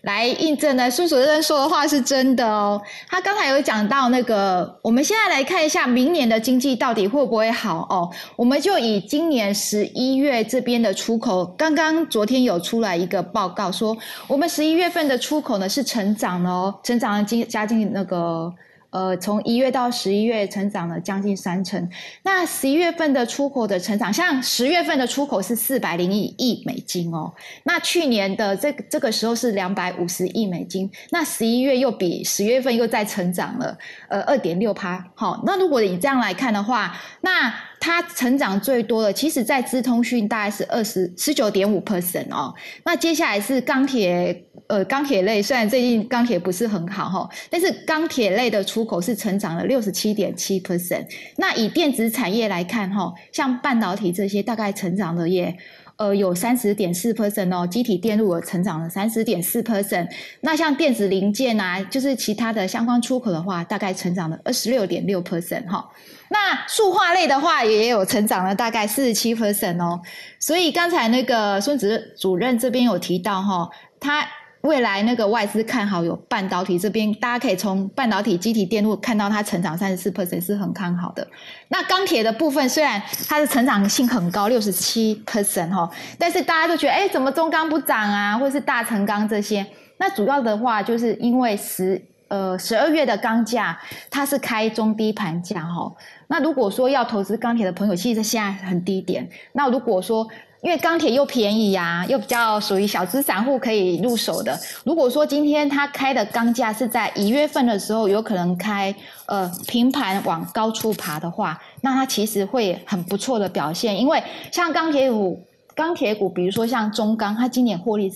[0.07, 2.81] 来印证呢，孙主任说的话是真的哦。
[3.09, 8.09] 他刚才有讲到那个，我们现在来看一下明年的经济到底会不会好哦。
[8.37, 13.97] 我们就以今年十一月这边的出口，刚刚昨天有出来一个报告说，
[14.27, 18.53] 我们十一月份的出口呢是成长了哦，成长了进加进那个。
[18.97, 21.87] 呃，从一月到十一月，成长了将近三成。
[22.23, 27.31] 那十一月份的出口的成长，像十月份的出口是四百零一亿美金哦。
[27.63, 30.89] 那去年的这这个时候是两百五十亿美金。
[31.11, 33.77] 那十一月又比十月份又再成长了，
[34.09, 35.05] 呃，二点六趴。
[35.13, 42.51] 好，那如果你这样来看的话，那它成长最多的，其实在资通讯大概是二十十九点五 percent 哦。
[42.83, 44.45] 那接下来是钢铁。
[44.67, 51.05] 呃，钢铁类虽然最近钢铁不是很好哈，但是钢铁类的出口是成长了六十七点七 percent。
[51.37, 55.55] 那以电子产业来看哈，像半导体这些大概成长的也
[55.95, 60.05] 呃有三十点四 percent 哦，机体电路也成长了三十点四 percent。
[60.41, 65.89] 那像电子零件啊，就是其他的相关出口的话，大概成长了二十六点六 percent 哈。
[66.29, 70.01] 那塑化类的话也有成长了大概四十七 percent 哦。
[70.39, 74.27] 所以刚才那个孙子主任这边有提到哈，他。
[74.67, 81.25] 未来那个外资看好有半导体这边，大家可以从半导体、机体电路看到它成长三十四 percent 是很看好的。
[81.69, 85.89] 那钢铁的部分虽然它的成长性很高，六十七 percent 哈，
[86.19, 89.65] 但是大家都觉得，哎，怎么中钢不涨啊，或者是大成钢这些？
[89.97, 93.79] 那主要的话就是因为十呃十二月的钢价
[94.11, 95.89] 它是开中低盘价哈。
[96.27, 99.27] 那如果说要投资钢铁的朋友，其实现在很低点。
[99.53, 100.27] 那如果说
[100.61, 104.59] 因为钢铁又便宜呀，又比较属于小资散户可以入手的。
[104.83, 108.93] 如果说今天它开的钢价是在一月份的时候，有可能开
[109.27, 113.99] 呃平盘往高处爬的话，那它其实会很不错的表现。
[113.99, 115.45] 因为像钢铁股，
[115.75, 118.11] 钢铁股，比如说像中钢，它今年获利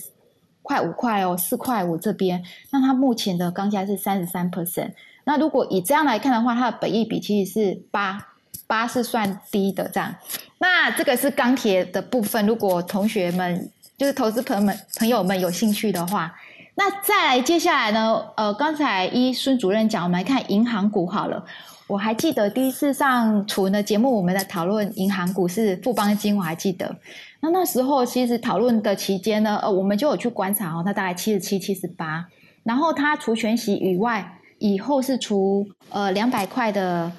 [0.62, 4.90] 快五块哦，四块五这边，那它目前的钢价是三十三 percent。
[5.24, 8.31] 那如果以这样来看的话，它的本益比其实是八。
[8.72, 10.14] 八是算低的，这样。
[10.56, 12.46] 那这个是钢铁的部分。
[12.46, 16.34] 如果同学们就是投资朋友们朋友们有兴趣的话，
[16.74, 18.24] 那再来接下来呢？
[18.34, 21.44] 呃，刚才一孙主任讲，我们来看银行股好了。
[21.86, 26.96] 我还记得第一次上楚文的节目，我们在讨论银行股是富邦金，我还记得。
[27.40, 32.24] 那那时候其实讨论的期间呢，呃，我们就有去观察哦，它大概七十七、七十八，
[32.62, 37.12] 然后它除全息以外，以后是除呃两百块的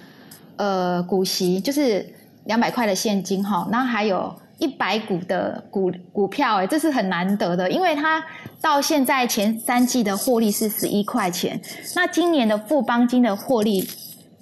[0.57, 2.05] 呃股息，就是
[2.45, 8.23] 两百块的现金哈，然后还有一百股的股股票，哎，这是很难得的，因为它
[8.61, 11.59] 到现在前三季的获利是十一块钱，
[11.95, 13.87] 那今年的富邦金的获利。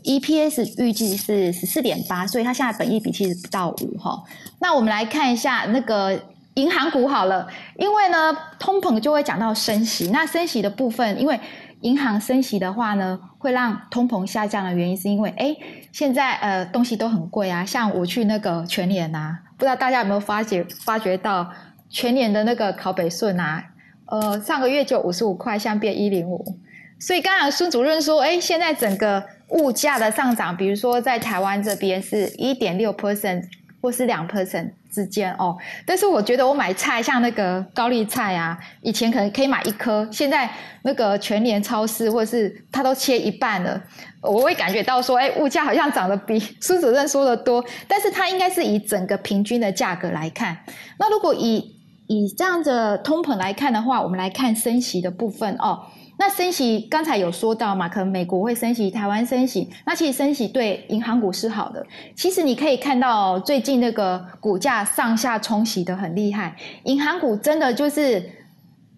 [0.03, 4.20] EPS 预计是十四点八，所以它现在本益比其实不到五哈。
[4.59, 6.20] 那我们来看一下那个
[6.56, 7.47] 银行股好了，
[7.78, 11.39] 因为呢通膨就会讲到升息，那升息的部分，因为
[11.82, 15.56] 银行升息的话呢，会让通膨下降的原因是因为，哎，
[15.91, 21.49] 现在呃东西都很贵啊，像我去那个全联啊，不知道大家有没有发觉发觉到
[21.89, 23.64] 全联的那个烤北顺啊，
[24.06, 26.58] 呃上个月就五十五块，现在变一零五，
[26.99, 29.24] 所以刚刚孙主任说，哎，现在整个。
[29.52, 33.43] 物价的上涨，比如说在台湾这边是一点六 percent
[33.82, 35.58] 或是两 percent 之间哦。
[35.86, 40.50] 但是我觉得我买菜，像那个高丽菜啊，以前可能可以买一颗，现在
[40.84, 43.82] 那个全联超市或者是它都切一半了，
[44.22, 47.64] 我会感觉到说，哎，物价好像涨得比 苏主任说的多。
[47.88, 50.58] 但是它应该是以整个平均的价格来看。
[51.00, 55.80] 那如果以以这样的通膨来看的话，我们来看升息的部分哦。
[56.22, 61.84] 那升息刚才有说到嘛，可能美国会升息，台湾升息，那其实升息对银行股是好的。
[62.15, 68.24] 其实你可以看到最近那个股价上下冲洗的很厉害，银行股真的就是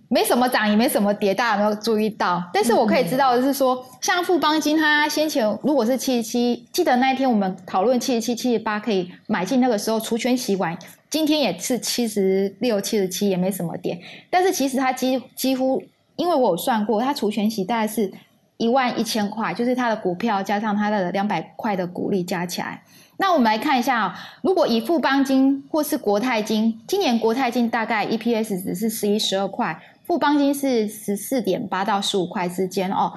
[0.10, 2.44] 没什么涨也没什么跌，大家有没有注意到？
[2.54, 10.78] 但是我可以知道的是说，像富邦金，它先前如果是七十七，记得那一天我们讨论七十七、七十八可以买进，那个时候除权洗完，
[11.10, 13.98] 今天也是七十六、七十七，也没什么跌。
[14.30, 15.82] 但是其实它几几乎。
[16.24, 18.10] 因为我有算过，它除权息大概是
[18.56, 22.82] 一万一千块，就是它的股票加上它的两百块的股利加起来。
[23.18, 33.12] 那我们来看一下，如果以富邦金或是国泰金，今年国泰金大概 EPS 只是十一十二块，富邦金是十四点八到十五块之间哦。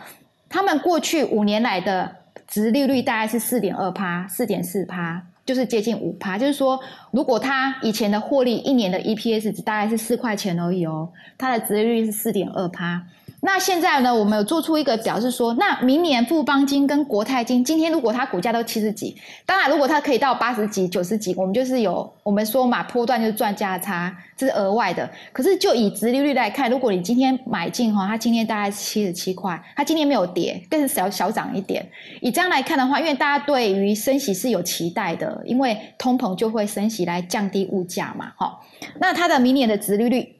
[0.48, 2.16] 他们过去五年来的
[2.48, 5.22] 值利率大概是四点二趴，四点四趴。
[5.46, 6.78] 就是接近五趴，就是说，
[7.12, 13.06] 如果他以前的获利一年的 EPS 只大概是四块钱而已哦，他的值率是四点二趴。
[13.46, 19.16] 那现在呢，我们有做出一个表示说，那明年富邦金跟国泰金，今天如果它股价都七十几，
[19.46, 25.08] 当然如果它可以到八十几、九十几，我们就是有我们说嘛，波段就是赚价差，这是额外的。
[25.32, 31.88] 可是就以直利率来看，如果你今天买进哈，它今天大概七十七块，它今天没有跌，更是小小涨一点。
[32.20, 38.58] 以这样来看的话，因为大家对于升息是有期待的，因为通膨就会升息来降低物价嘛，哈。
[38.98, 40.35] 那它的明年的直利率。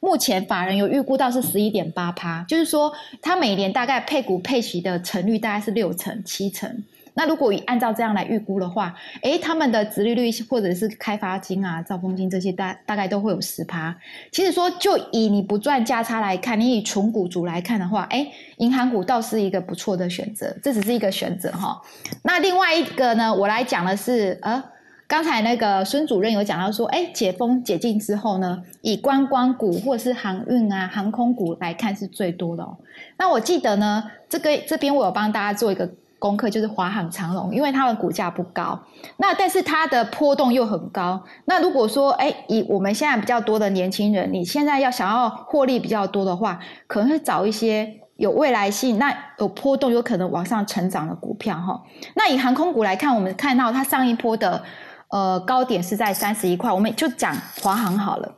[0.00, 6.84] 目前法人有预估到是十一点八趴，就是说它每年大概配股配息的成率大概是六成七成。
[7.14, 13.92] 那如果以按照这样来预估的话，诶，他们的殖利率或者是开发金啊、兆丰金这些大大概都会有十趴。
[14.30, 21.82] 其实说就以你不赚价差来看，你以纯股族来看的话，诶，银行股倒是一个不错的选择，这只是一个选择哈。
[22.22, 24.62] 那另外一个呢，我来讲的是呃。
[25.08, 32.62] 刚才那个孙主任有讲到说，哎，解封解禁之后呢，以观光股或者是航运啊、航空股来看是最多的。
[32.62, 32.76] 哦。
[33.16, 35.88] 那我记得呢，这个这边我有帮大家做一个
[36.18, 38.78] 功课，就是华航、长龙，因为它的股价不高，
[39.16, 41.24] 那但是它的波动又很高。
[41.46, 51.82] 那如果说，哎，以我们现在比较多的年轻人，你现在要想要获利比较多的话，可能是找一些有未来性、那有波动、有可能往上成长的股票哈。
[52.14, 54.62] 那以航空股来看，我们看到它上一波的。
[55.10, 58.34] 呃，高点是在三十一块，我们就讲华航好了。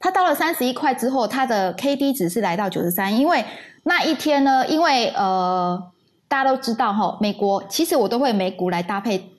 [0.00, 3.44] 它到了三十一块之后，它的 K D 值是来到九十三，因为
[3.84, 5.90] 那一天呢，因为呃，
[6.28, 9.30] 大家都知道哈，美国其实我都会美股来搭配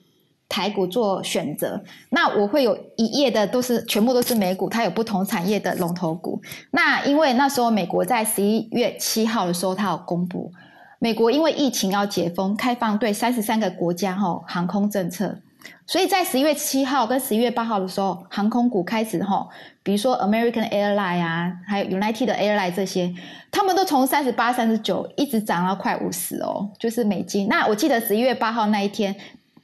[0.48, 1.82] 台股做选择。
[2.10, 6.40] 那我会有一页的都是全部都是美股，它有不同产业的龙头股。
[6.70, 10.50] 那因为那时候美国在十一月七号的时候，它有公布
[10.98, 15.38] 美国因为疫情要解封，开放对三十三个国家哈航空政策。
[15.86, 19.48] 所以在十一月七号跟十一月八号的时候，航空股开始吼，
[19.84, 23.14] 比如说 American Airline 啊，还有 United Airline 这些，
[23.52, 27.46] 他们都从三十八、三十九一直涨到快五十哦，就是美金。
[27.48, 29.14] 那我记得十一月八号那一天，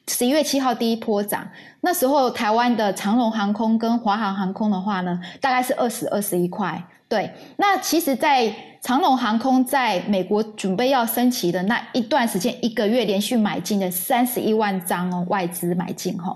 [0.06, 1.48] 十一月七号第一波涨，
[1.80, 6.84] 那时候台湾的长荣航空跟华航航空的话呢，大概是二十二十一块。
[7.12, 8.50] 对，那其实，在
[8.80, 16.34] 长龙航空在美国准备要升旗的那一段时间，一个月连续买进的三十一万张哦，外资买进哈。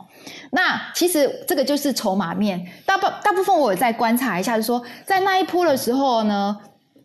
[0.51, 6.55] 那其实这个就是筹码面，大部大部分我有在观察一下，就说在那一波的时候呢，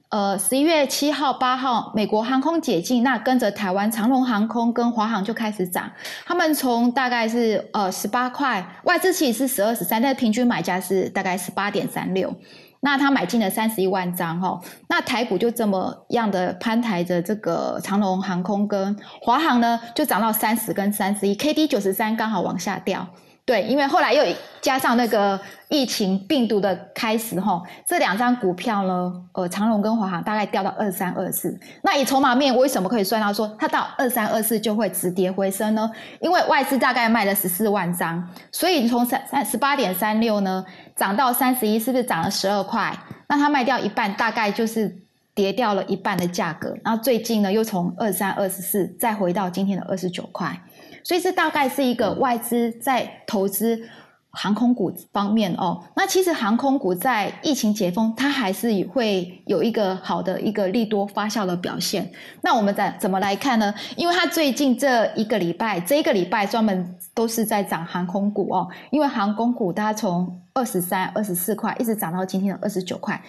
[0.09, 5.89] 呃，十一月七号、八号，美国航空解禁，那跟着台湾长龙航空跟华航就开始涨。
[6.25, 12.35] 他们从大概是呃十八块，外资其实是十二十三，但平均买价是大概十八点三六。
[12.81, 14.59] 那他买进了三十一万张哈，
[14.89, 23.07] 那台股就这么样的攀抬着，这个长龙航空跟华航呢，就涨到三十跟三十一，K D 九十三刚好往下掉。
[23.43, 24.23] 对，因为后来又
[24.61, 31.59] 加上那个疫情病毒的开始哈，这两张股票呢，呃，长隆跟华航大概掉到二三二四。
[31.81, 35.91] 那以筹码面为什么可以算到说它到二三二四就会止跌回升呢？
[36.19, 40.63] 因为外资大概卖了十四万张，所以从三三十八点三六呢
[41.01, 42.95] 涨到三十一，是不是涨了十二块？
[43.27, 44.95] 那它卖掉一半，大概就是
[45.33, 46.77] 跌掉了一半的价格。
[46.83, 50.55] 然后最近呢又从二三二十四再回到今天的二十九块。
[51.03, 53.89] 所以这大概是一个外资在投资
[54.31, 55.83] 航空股方面哦。
[55.95, 62.11] 那其实航空股在疫情解封，它还是会有一个好的一个利多发酵的表现。
[62.41, 63.73] 那我们怎怎么来看呢？
[63.95, 68.67] 因为它最近这一个礼拜，这一个礼拜专门都是在涨航空股哦。
[68.89, 73.21] 因为航空股它从二十三、二十四块一直涨到今天的二十九块，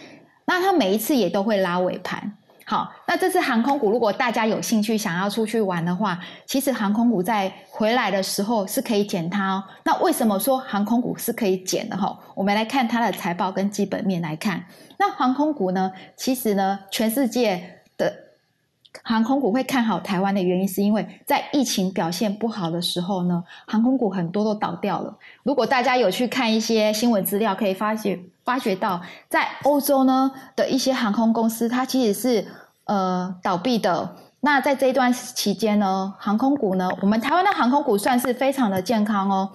[0.45, 2.33] 那它每一次也都会拉尾盘。
[2.73, 9.65] 好，那这次航空股，如果大家有兴趣想要出去玩的话，其实航空股在回来的时候是可以减它哦。
[9.85, 12.19] 那为什么说航空股是可以减的哈？
[12.35, 14.65] 我们来看它的财报跟基本面来看。
[14.97, 18.11] 那航空股呢，其实呢，全世界的
[19.03, 25.15] 航空股会看好台湾的原因，是因为在疫情表现不好的时候呢，航空股很多都倒掉了。
[25.43, 32.49] 如果大家有去看一些新闻资料，可以发觉发觉到，在欧洲呢的一些航空公司，它其实是。
[32.85, 39.51] 呃，倒闭的那在这一段期间呢，航空股呢，我们台湾的航空股算是非常的健康哦。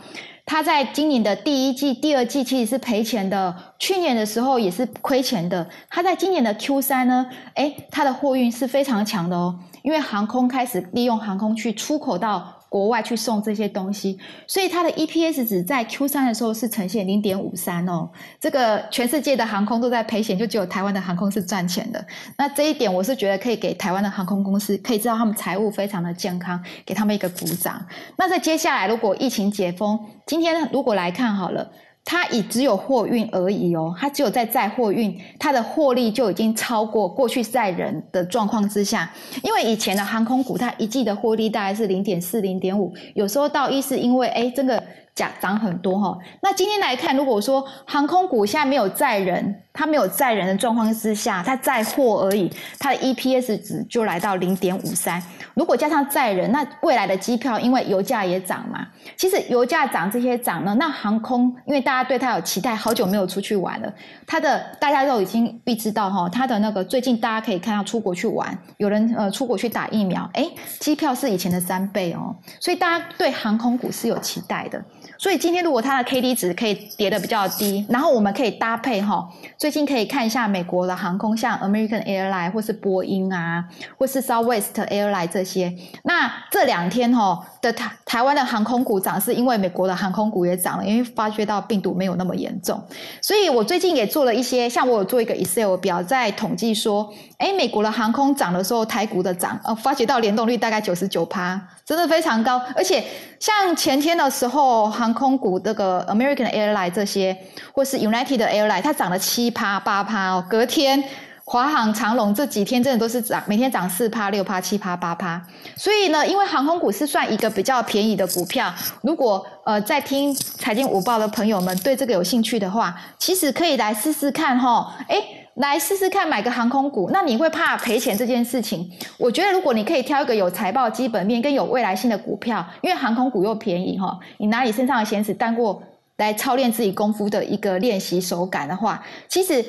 [0.45, 5.67] 它在今年的第一季、第二季其实是赔钱的，去年的时候也是亏钱的。
[5.89, 7.25] 它在今年的 Q 三呢，
[7.55, 12.56] 哎，它的货运是非常强的哦，因为航空开始利用航空去出口到。
[12.69, 18.09] 国外去送这些东西，所以它的 EPS 只在 Q 三的时候是呈现零点五三哦。
[18.39, 22.05] 这个全世界的航空都在赔钱，就只有台湾的航空是赚钱的。
[22.37, 27.85] 那这一点我是觉得可以给台湾的航空公司可以知道他们财务非常的健康，给他们一个鼓掌。
[28.17, 31.71] 那在接下来如果疫情解封，今天如果来看好了。
[32.09, 39.11] 它已只有货运而已哦，它只有在载货运，它的获利就已经超过过去载人的状况之下。
[39.43, 44.81] 因为以前的航空股，它一季的获利大概是零点四、零点五，有时候到一是因为哎，这个。
[45.17, 55.19] 涨涨很多哈，那今天来看，如果说航空股现在没有载人，它没有载人的状况之下，它载货而已，它的 EPS 值就来到零点五三。
[55.55, 63.91] 如果加上载人，那未来的机票因为油价也涨嘛，其实油价涨这些涨呢，那航空因为大家对它有期待，好久没有出去玩了，
[64.27, 70.47] 它的大家都已经预知到哈，它的那个最近大家可以看到出国去玩，有人呃出国去打疫苗，哎，
[70.79, 74.79] 机票是以前的三倍哦，所以大家对航空股是有期待的。
[75.17, 83.65] 所以今天如果它的 K D 值可以跌的比较低，然后我们可以搭配哈，最近可以看一下美国的航空，像 American Airline 或是波音啊，
[83.97, 85.73] 或是 Southwest Airline 这些。
[86.03, 92.81] 那这两天哈的台台湾的航空股涨，是因为美国的航空股也涨了，因为发觉到病毒没有那么严重。
[93.21, 103.03] 所以我最近也做了一些，像我有做一个 Excel 表，在统计说，哎，美国的航空涨的时候，台股的涨，呃，发觉到联动率大概九十九趴，真的非常高，而且
[103.41, 107.37] 像前天的时候航空股这个 American Airline 这些，
[107.73, 110.45] 或是 United Airline，它涨了七趴八趴哦。
[110.49, 111.03] 隔天
[111.49, 115.41] 华航、长龙这几天真的都是涨，每天涨四趴、六趴、七趴、八趴。
[115.77, 124.93] 所以呢，因为航空股是算一个比较便宜的股票，如果呃在听财经午报的朋友们对这个有兴趣的话，其实可以来试试看哈。
[125.07, 125.15] 哎。
[125.57, 128.87] 来试试看买个航空股，那你会怕赔钱这件事情？
[129.17, 135.81] 我觉得如果你可以挑一个有财报基本面跟有未来性的股票，因为航空股又便宜哈，你拿你身上的闲子当过
[136.17, 139.65] 来操练自己功夫的一个练习手感的话，其实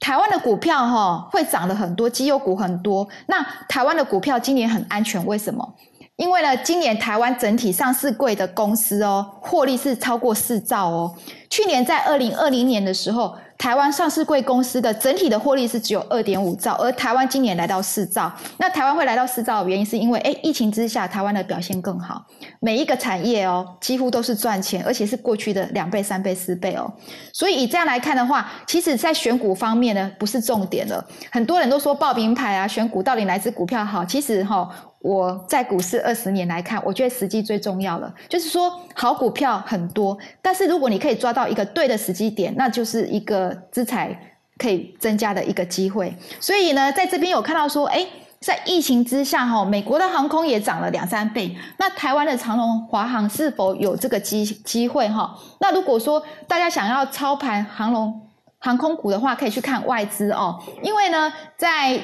[0.00, 3.06] 台湾的股票哈会涨了很多，绩优股很多。
[3.26, 5.74] 那台湾的股票今年很安全，为什么？
[6.16, 11.14] 因为呢，今年台湾整体上市贵的公司哦，获利是超过四兆哦。
[11.48, 13.36] 去年在二零二零年的时候。
[13.60, 18.32] 台湾上市贵公司的整体的获利是只有二点五兆，而台湾今年来到四兆。
[18.56, 22.24] 那台湾会来到四兆的原因，是因为哎，疫情之下台湾的表现更好，
[22.58, 26.90] 每一个产业哦，几乎都是赚钱，而且是过去的两倍、三倍、四倍哦。
[27.34, 31.06] 所以以这样来看的话，其实在选股方面呢，不是重点了。
[31.30, 34.02] 很多人都说报名牌啊，选股到底哪只股票好？
[34.02, 34.70] 其实哈。
[35.02, 38.14] 我在股市二十年来看，我觉得时机最重要了。
[38.28, 44.14] 就是说，好股票很多，但是如果你可以抓到一个对的时机点，那就是一个资产
[44.58, 46.14] 可以增加的一个机会。
[46.38, 48.06] 所以呢，在这边有看到说，哎，
[48.40, 51.56] 在疫情之下哈，美国的航空也涨了两三倍。
[51.78, 55.34] 那台湾的长龙、华航是否有这个机机会哈？
[55.60, 58.20] 那如果说大家想要操盘航龙
[58.58, 61.98] 航空股的话，可以去看外资哦，因为呢，在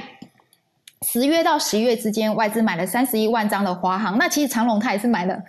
[1.09, 5.41] 十月到十一月之间，外资买了三十一万张的华航，那其实长隆它也是买了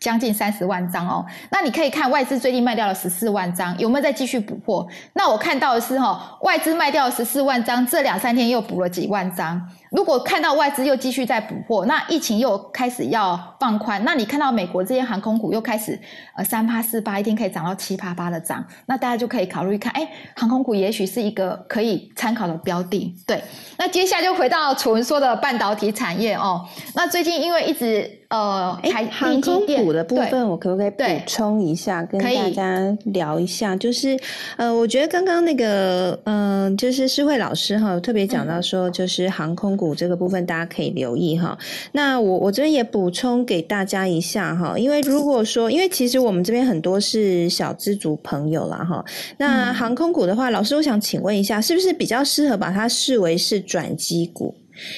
[0.00, 1.24] 将近三十万张哦。
[1.50, 4.86] 那你可以看外资最近卖掉了十四万张，有没有再继续补货？
[5.12, 9.60] 那我看到的是哈，外资卖掉十四万张，这两三天又补了几万张。
[9.90, 15.96] 如果看到外资又继续在补货，那疫情又开始要放宽，那你看到美国这些航空股又开始
[16.36, 20.04] 呃三八四八一天可以涨到七八八的涨，那大家就可以考虑看，哎，
[20.34, 23.14] 航空股也许是一个可以参考的标的。
[23.24, 23.40] 对，
[23.78, 28.18] 那接下来就回到楚文说的半导体产业哦，那最近因为一直。
[28.32, 28.74] 呃，
[29.10, 33.76] 航空股的部分，我可不可以补充一下，跟大家聊一下？
[33.76, 34.18] 就是，
[34.56, 41.58] 呃，我觉得刚刚那个，嗯，就是诗慧老师哈，特别讲到说，就是航空股这个部分，大家可以留意哈。
[41.92, 49.04] 那我我这边也补充给大家一下哈，因为如果说，因为其实我们这边很多是小资族朋友啦哈，
[49.36, 54.54] 那航空股的话，老师我想请问一下，是不是比较适合把它视为是转机股？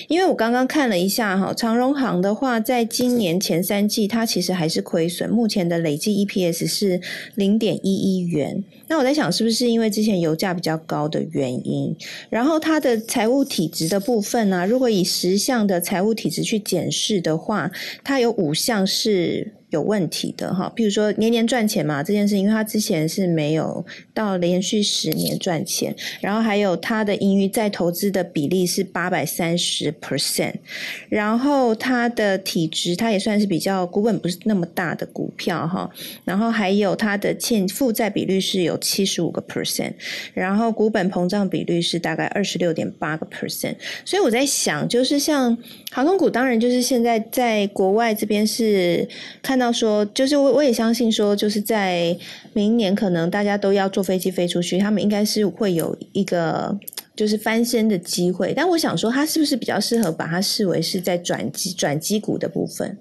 [0.08, 7.00] 因为我刚刚看了一下哈，长荣行的话，在今年前三季它其实还是亏损，目前的累计 EPS 是
[7.34, 8.62] 零点一一元。
[8.88, 11.96] 那我在想，是不是因为之前油价比较高的原因？
[12.30, 14.66] 然后它的财务体质的部分呢？
[14.66, 17.70] 如果以十项的财务体质去检视的话，
[18.02, 19.52] 它有五项是。
[19.74, 30.54] 有问题的哈，比如说年年赚钱嘛这件事，因为他之前是没有到连续十年赚钱，然后还有他的盈余再投资的比例是八百三十 percent，
[31.08, 35.90] 然后它的体值它也算是比较股本不是那么大的股票哈，
[36.24, 39.92] 然后还有它的欠负债比率是有七十五个 percent，
[40.32, 45.58] 然后股本膨胀比率是大概二十六点八个 percent，所以我在想，就是像
[45.90, 49.08] 航空股，当然就是现在在国外这边是
[49.42, 49.63] 看到。
[49.64, 52.16] 要说，就是我我也相信说，就是在
[52.52, 56.78] 明年可能大家都要坐飞机飞出去，他们应该是会有一个
[57.16, 58.52] 就是翻身的机会。
[58.54, 62.98] 但我想说，它是不是比较适合把它视为是在转机转机股的部分？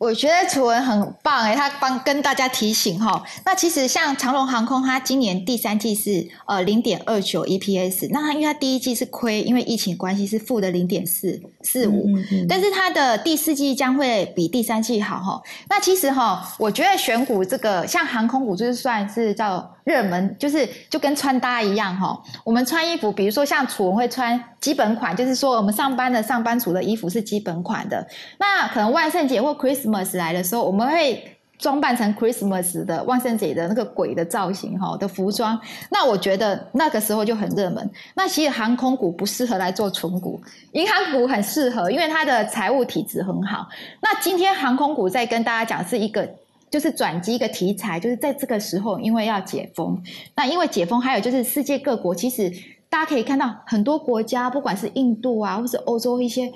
[0.00, 3.22] 我觉得楚文很棒哎，他帮跟大家提醒哈。
[3.44, 12.06] 那其实像长龙航空，它今年第三季是呃零点二九 EPS，那它因为它第一季是亏，因为疫情关系是负的零点四四五，
[12.48, 15.42] 但是它的第四季将会比第三季好哈。
[15.68, 19.70] 那其实哈，我觉得选股这个像航空股就是算是叫。
[19.84, 28.06] 热门就是就跟穿搭一样哈，我们穿衣服，比如说像楚文会穿基本款，就是说我们上班的上班族的衣服是基本款的。
[28.38, 35.58] 那可能万圣节或 Christmas 来的时候，我们会装扮成 Christmas 的万圣节的那个鬼的造型哈的服装。
[35.90, 37.90] 那我觉得那个时候就很热门。
[38.14, 40.40] 那其实航空股不适合来做纯股，
[40.72, 43.68] 银行股很适合，因为它的财务体质很好。
[44.00, 46.28] 那今天航空股在跟大家讲是一个。
[46.70, 50.00] 就是转机一个题材，就是在这个时候，因为要解封，
[50.36, 52.50] 那因为解封，还有就是世界各国，其实
[52.88, 56.52] 大家可以看到很多国家，不管是印度啊，或是欧洲一些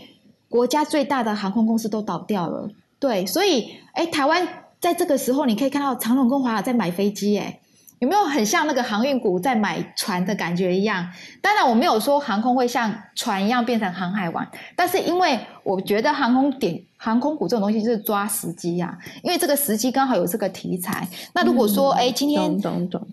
[0.48, 2.70] 国家最大的航空公司都倒掉了。
[2.98, 4.46] 对，所以哎，台湾
[4.80, 7.60] 在这个时候，你可以看到长隆跟华在买飞机，哎。
[8.00, 11.08] 有没有很像那个航运股在买船的感觉一样？
[11.40, 14.46] 当然，我没有说航空会像船一样变成航海王，
[14.76, 21.06] 但是因为我觉得航空点航空股这种东西就是抓时机呀，因为这个时机刚好有这个题材。
[21.34, 22.58] 那如果说哎，今天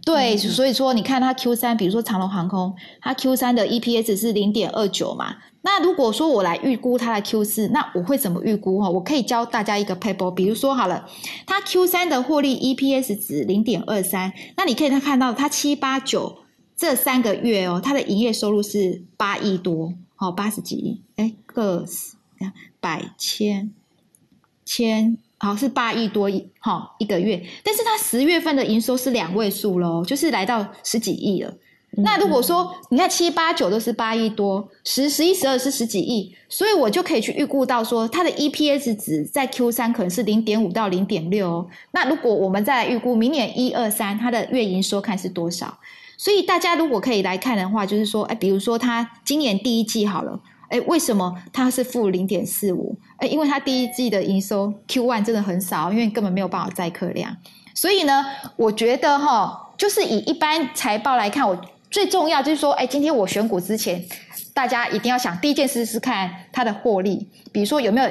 [0.05, 5.35] 对，所以说你看它 Q 三，比如说长龙航空，它 Q 三的 EPS 是零点二九嘛。
[5.63, 8.89] 那如果说我来预估它的 Q 四，那我会怎么预估哈？
[8.89, 11.05] 我可以教大家一个 paper，比如说好了，
[11.45, 16.37] 它 Q 三的获利 EPS 值零点二三，那你可以看到它七八九
[16.77, 21.85] 这三个月哦，它的营业收入是八亿多，好八十几亿，哎个
[22.79, 23.71] 百千
[24.73, 31.53] 千好是八亿多亿，好一个月，但是它十月份的营收是两位数喽，就是来到十几亿了。
[31.97, 41.67] 那如果说你看七八九都是八亿多，十十一十二是十几亿，所以我就可以去预估到说它的 EPS 值在 Q 三可能是零点五到零点六。
[41.91, 45.79] 那如果我们再来预估明年一二三它的月营收看是多少？
[46.17, 50.39] 所以大家如果可以来看的话，就是说，哎，比如说它今年第一季好了，
[50.71, 52.97] 哎，为什么它是负零点四五？
[53.17, 57.37] 哎，因为它第一季的营收 Q one 真的很少，因为根本没有办法载客量。
[57.75, 61.61] 所以呢，我觉得哈，就是以一般财报来看，我。
[61.91, 64.01] 最重要就是说，哎，今天我选股之前，
[64.53, 68.09] 大家一定要想第一件事是看它的获利，比如说有没有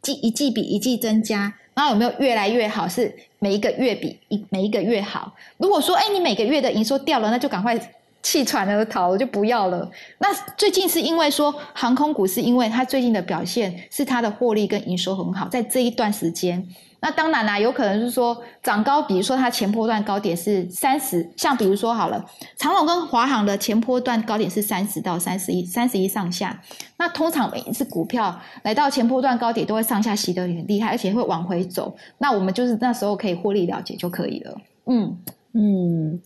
[0.00, 5.34] 季一季比一季增加，然后有没有越来越好，是每一个月比一每一个月好。
[5.58, 7.78] 如果说，哎，你每个月的营收掉了，那就赶快
[8.22, 9.90] 气喘而逃，我就不要了。
[10.18, 16.66] 那最近是因为说航空股是因为它最近的表现是它的获利跟营收很好，在这一段时间。
[17.00, 22.24] 那当然啦，有可能是说涨高，比如说它前波段高点是三十，像比如说好了，
[22.56, 26.62] 长隆跟华航的前波段高点是三十到三十一，三十一上下。
[26.98, 31.92] 那通常每一次股票来到前波段高点，都会上下洗得很厉害，而且会往回走。
[32.18, 34.56] 那我们就是那时候可以获利了结就可以了。
[34.86, 35.18] 嗯。
[35.54, 36.18] 嗯，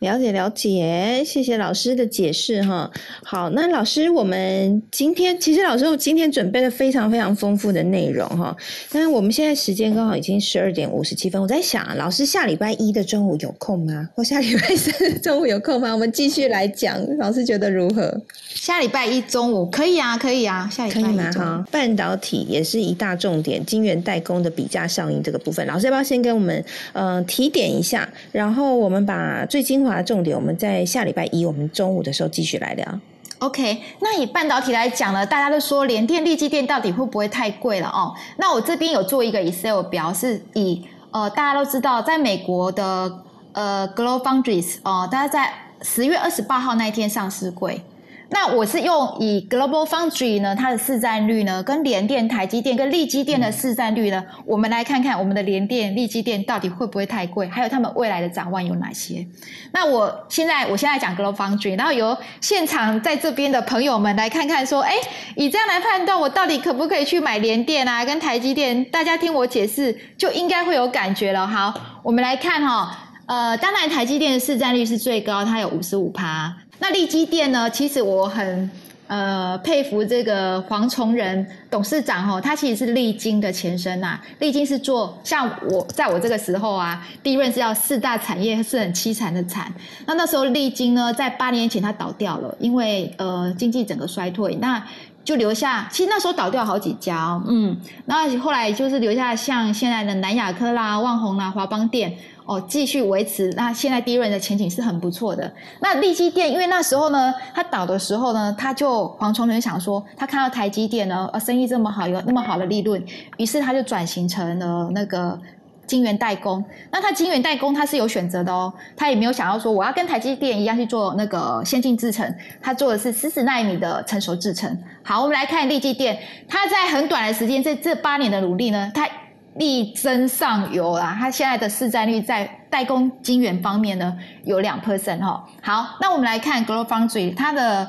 [0.00, 2.90] 了解了解，谢谢老师的解释哈。
[3.22, 8.54] 好，那老师，我们今天其实老师我今天准备了非常非常丰富的内容哈。
[8.90, 14.10] 但是我们现在时间刚好已经十二点五十七分，我在想，老师下礼拜一的中午有空吗？
[14.14, 15.90] 或下礼拜三中午有空吗？
[15.90, 18.20] 我们继续来讲，老师觉得如何？
[18.48, 21.66] 下礼拜一中午可以啊，可以啊，下礼拜一哈。
[21.70, 26.62] 半导体也是一大重点，晶圆代工的比价效应这个部分，老师要不要先跟我们
[26.92, 28.73] 呃提点一下，然后。
[28.76, 33.00] 我们把最精华的重点，我们在下礼拜一我们中午的时候继续来聊。
[33.38, 38.14] OK，那以半导体来讲呢，大家都说联电、力积电到底会不会太贵了哦？
[38.38, 43.20] 那我这边有做一个 Excel 表，是以呃大家都知道，在美国的
[43.52, 45.52] 呃 GlobalFoundries 哦，大家在
[45.82, 47.82] 十月二十八号那一天上市柜。
[48.30, 59.24] 那我是用以 Global Foundry 呢，它的市占率呢，跟联电、台积电跟力积电的市占率呢，我们来看看我们的联电、力积电到底会不会太贵，还有他们未来的展望有哪些。
[59.72, 64.94] 那我现在我现在讲 Global Foundry，然后由现场在这边的朋友们来看看，说，哎，
[65.36, 68.84] 以这样来判断，我到底可不可以去买联电啊，跟台积电？
[68.86, 71.46] 大家听我解释，就应该会有感觉了。
[71.46, 71.72] 好，
[72.02, 72.96] 我们来看哈，
[73.26, 76.52] 呃，当然台积电的市占率是最高，它有五十五趴。
[76.86, 77.70] 那利基店呢？
[77.70, 78.70] 其实我很
[79.06, 84.20] 呃佩服这个黄崇仁董事长哦，他其实是利金的前身呐。
[84.38, 89.72] 利金是做像我在我这个时候啊，利润是要四大产业是很凄惨的惨。
[90.04, 94.86] 那那时候利金呢，在八年前它倒掉了，因为呃经济整个衰退，那
[95.24, 95.88] 就留下。
[95.90, 97.74] 其实那时候倒掉好几家，嗯，
[98.04, 102.14] 那后来就是留下像现在的南亚科啦、万宏啦、华邦店。
[102.46, 103.50] 哦，继续维持。
[103.56, 105.50] 那现在第一轮的前景是很不错的。
[105.80, 113.02] 那利基电，因为那时候呢，他倒的时候呢，他就黄崇仁想说，他看到台积电呢，呃，生意这么好，有那么好的利润，
[113.38, 115.40] 于是他就转型成了那个
[115.86, 116.62] 晶圆代工。
[116.90, 122.30] 那他晶圆代工，他是有选择的哦，他也没有想要说我要跟台积电一样去做那个先进制程，
[122.60, 124.78] 他做的是四十纳米的成熟制程。
[125.02, 129.08] 好，我们来看利基电，他在很短的时间，在这八年的努力呢，他。
[129.56, 135.44] 力争上游啦，它现在的市占率在代工晶圆方面呢有两 percent 哈。
[135.62, 137.88] 好，那我们来看 GlobalFoundry，它的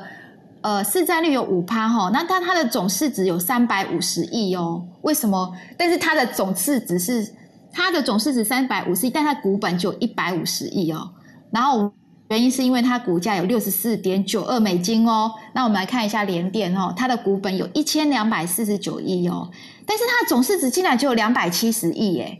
[0.60, 4.86] 呃市占率有五趴哈，那它它的总市值有三百五十亿哦。
[5.02, 5.52] 为什么？
[5.76, 7.28] 但是它的总市值是
[7.72, 11.10] 它的总市值三百五十亿，但它股本就一百五十亿哦。
[11.50, 11.92] 然后
[12.28, 15.32] 原因是因为它股价有六十四点九二美金哦。
[15.52, 19.50] 那我们来看一下联电哦，它的股本有一千两百四十九亿哦。
[19.86, 22.38] 但是它的总市值竟然只有两百七十亿耶！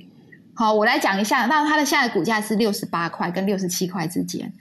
[0.55, 4.53] 好，我来讲一下，那它的现在股价是六十八块跟六十七块之间。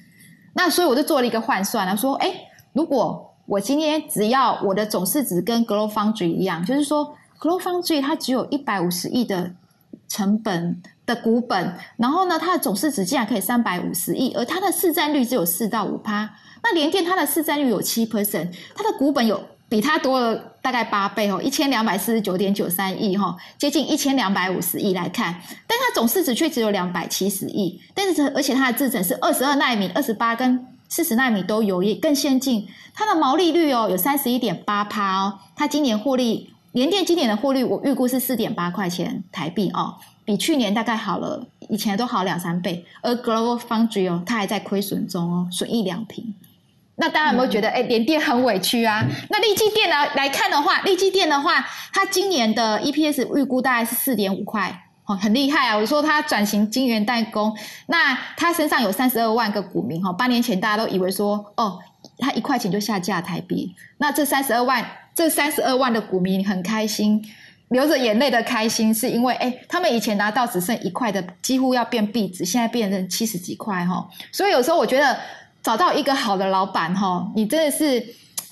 [0.53, 2.31] 那所以我就做了一个换算了，说，哎，
[2.73, 9.53] 如果我今天只要我的总市值跟 Glow Foundry 一样，就是说 Glow Foundry 它只有一百五十亿的
[10.07, 16.29] 成本的股本，然后呢，它的总市值竟然可以三百五十亿，而它的市占率只有四到五趴。
[16.63, 19.43] 那联电它的市占率有七 percent，它的股本有。
[19.67, 32.67] 比它多了大概八倍哦，一千两百四十九点九三亿哈，接近一千两百五十亿来看，但它总市值却只有两百七十亿，但是而且它的制程是二十二纳米、二十八跟四十纳米都有，也更先进。
[32.93, 39.95] 它的毛利率哦有三十一点八趴哦，它今年获利，联电今年的获利我预估是四点八块钱台币哦，
[40.25, 42.85] 比去年大概好了，以前都好两三倍。
[43.01, 46.35] 而 Global Foundry 哦，它还在亏损中哦，损益两平。
[46.97, 49.05] 那大家有没有觉得，哎，联电很委屈啊？
[49.29, 55.77] 那利基电呢来看的话，利基电的话，它今年的 EPS 预估大概是四点五块，哦，很厉害啊！
[55.77, 57.55] 我说它转型晶圆代工，
[57.87, 61.79] 那它身上有三十二万个股民，哈，八年前大家都以为说，哦，
[62.17, 64.85] 它一块钱就下架台币，那这三十二万，
[65.15, 67.23] 这三十二万的股民很开心，
[67.69, 75.17] 流着眼泪的开心，是因为，哎，他们以前拿到只剩一块的，几乎要变币值，现在变成七十几块，哈，所以有时候我觉得。
[75.65, 77.99] 找到一个好的老板哈，你真的是，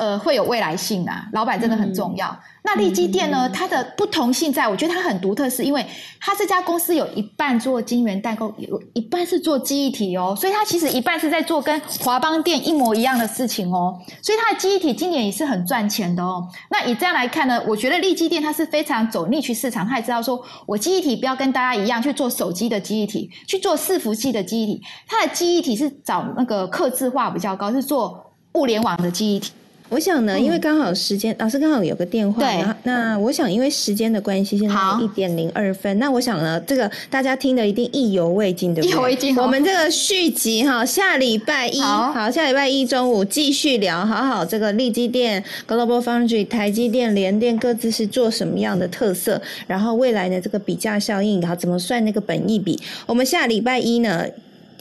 [0.03, 2.37] 呃会有未来性啊，老板真的很重要。
[2.65, 3.49] 那利基店呢？
[3.49, 5.85] 它的不同性在，我觉得它很独特，是因为
[6.19, 13.99] 它这家公司有一半做晶圆代工，有一半是做记忆体哦，所以它其实一半是在做跟华邦店一模一样的事情哦。
[14.21, 16.47] 所以它的记忆体今年也是很赚钱的哦。
[16.69, 29.51] 那以这样来看呢，我觉得利基店它是非常走逆去市场，它也知道说我记忆体不要跟大家一样去做手机的记忆体，去做伺服器的记忆体，它的记忆体是找那个刻字化比较高，是做物联网的记忆体。
[29.93, 32.41] 我想呢，因为刚好时间，老师刚好有个电话。
[32.41, 32.65] 对。
[32.81, 35.99] 那我想，因为时间的关系，现在一点零二分。
[35.99, 38.89] 那我想呢，这个大家听的一定意犹未尽，对不对？
[38.89, 39.37] 意犹未尽。
[39.37, 52.79] 我们这个续集哈，下礼拜一，好，下礼拜一中午继续聊，好好这个利基电、Global Foundry、台积电、联电各自是做什么样的特色，然后未来呢这个比价效应，然后怎么算那个本益比？
[53.05, 54.25] 我们下礼拜一呢？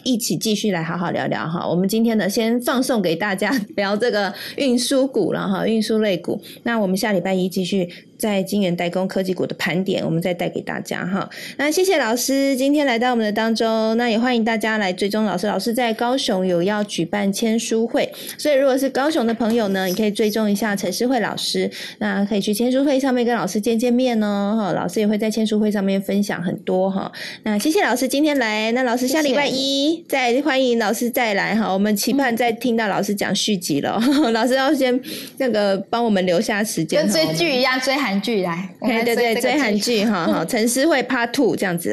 [0.04, 6.40] 一起继续来好好聊聊哈，我们今天呢先放送给大家聊这个运输股了哈，运输类股。
[6.62, 7.88] 那我们下礼拜一继续。
[8.22, 11.28] 在金源代工科技股的盘点，我们再带给大家哈。
[11.56, 15.48] 那谢谢老师今天来到我们的当中，那也欢迎大家来追踪老师。
[15.48, 18.08] 老师在高雄有要举办签书会，
[18.38, 21.68] 所以如果是高雄的朋友呢，你可以追踪一下陈诗慧老师，
[21.98, 24.56] 那可以去签书会上面跟老师见见面哦。
[24.56, 27.10] 哈，老师也会在签书会上面分享很多哈。
[27.42, 31.72] 那谢谢老师今天来，那老师下礼拜一再欢迎老师再来哈。
[31.72, 34.00] 我们期盼再听到老师讲续集了，
[34.32, 35.00] 老师要先
[35.38, 38.22] 那个帮我们留下时间，跟追剧一样追韩。
[38.22, 41.92] 剧来，对对对，追韩剧哈， 好，陈思慧 Part Two 这样子，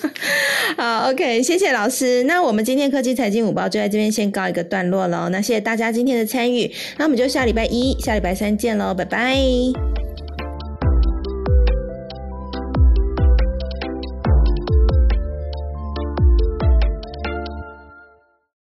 [0.76, 2.24] 好，OK，谢谢老师。
[2.24, 5.28] 那我们今天科技财经五报就在这边先告一个段落喽。
[5.30, 10.05] 那谢谢大家今天的参与，那我们就下礼拜一、下礼拜三见喽，拜拜。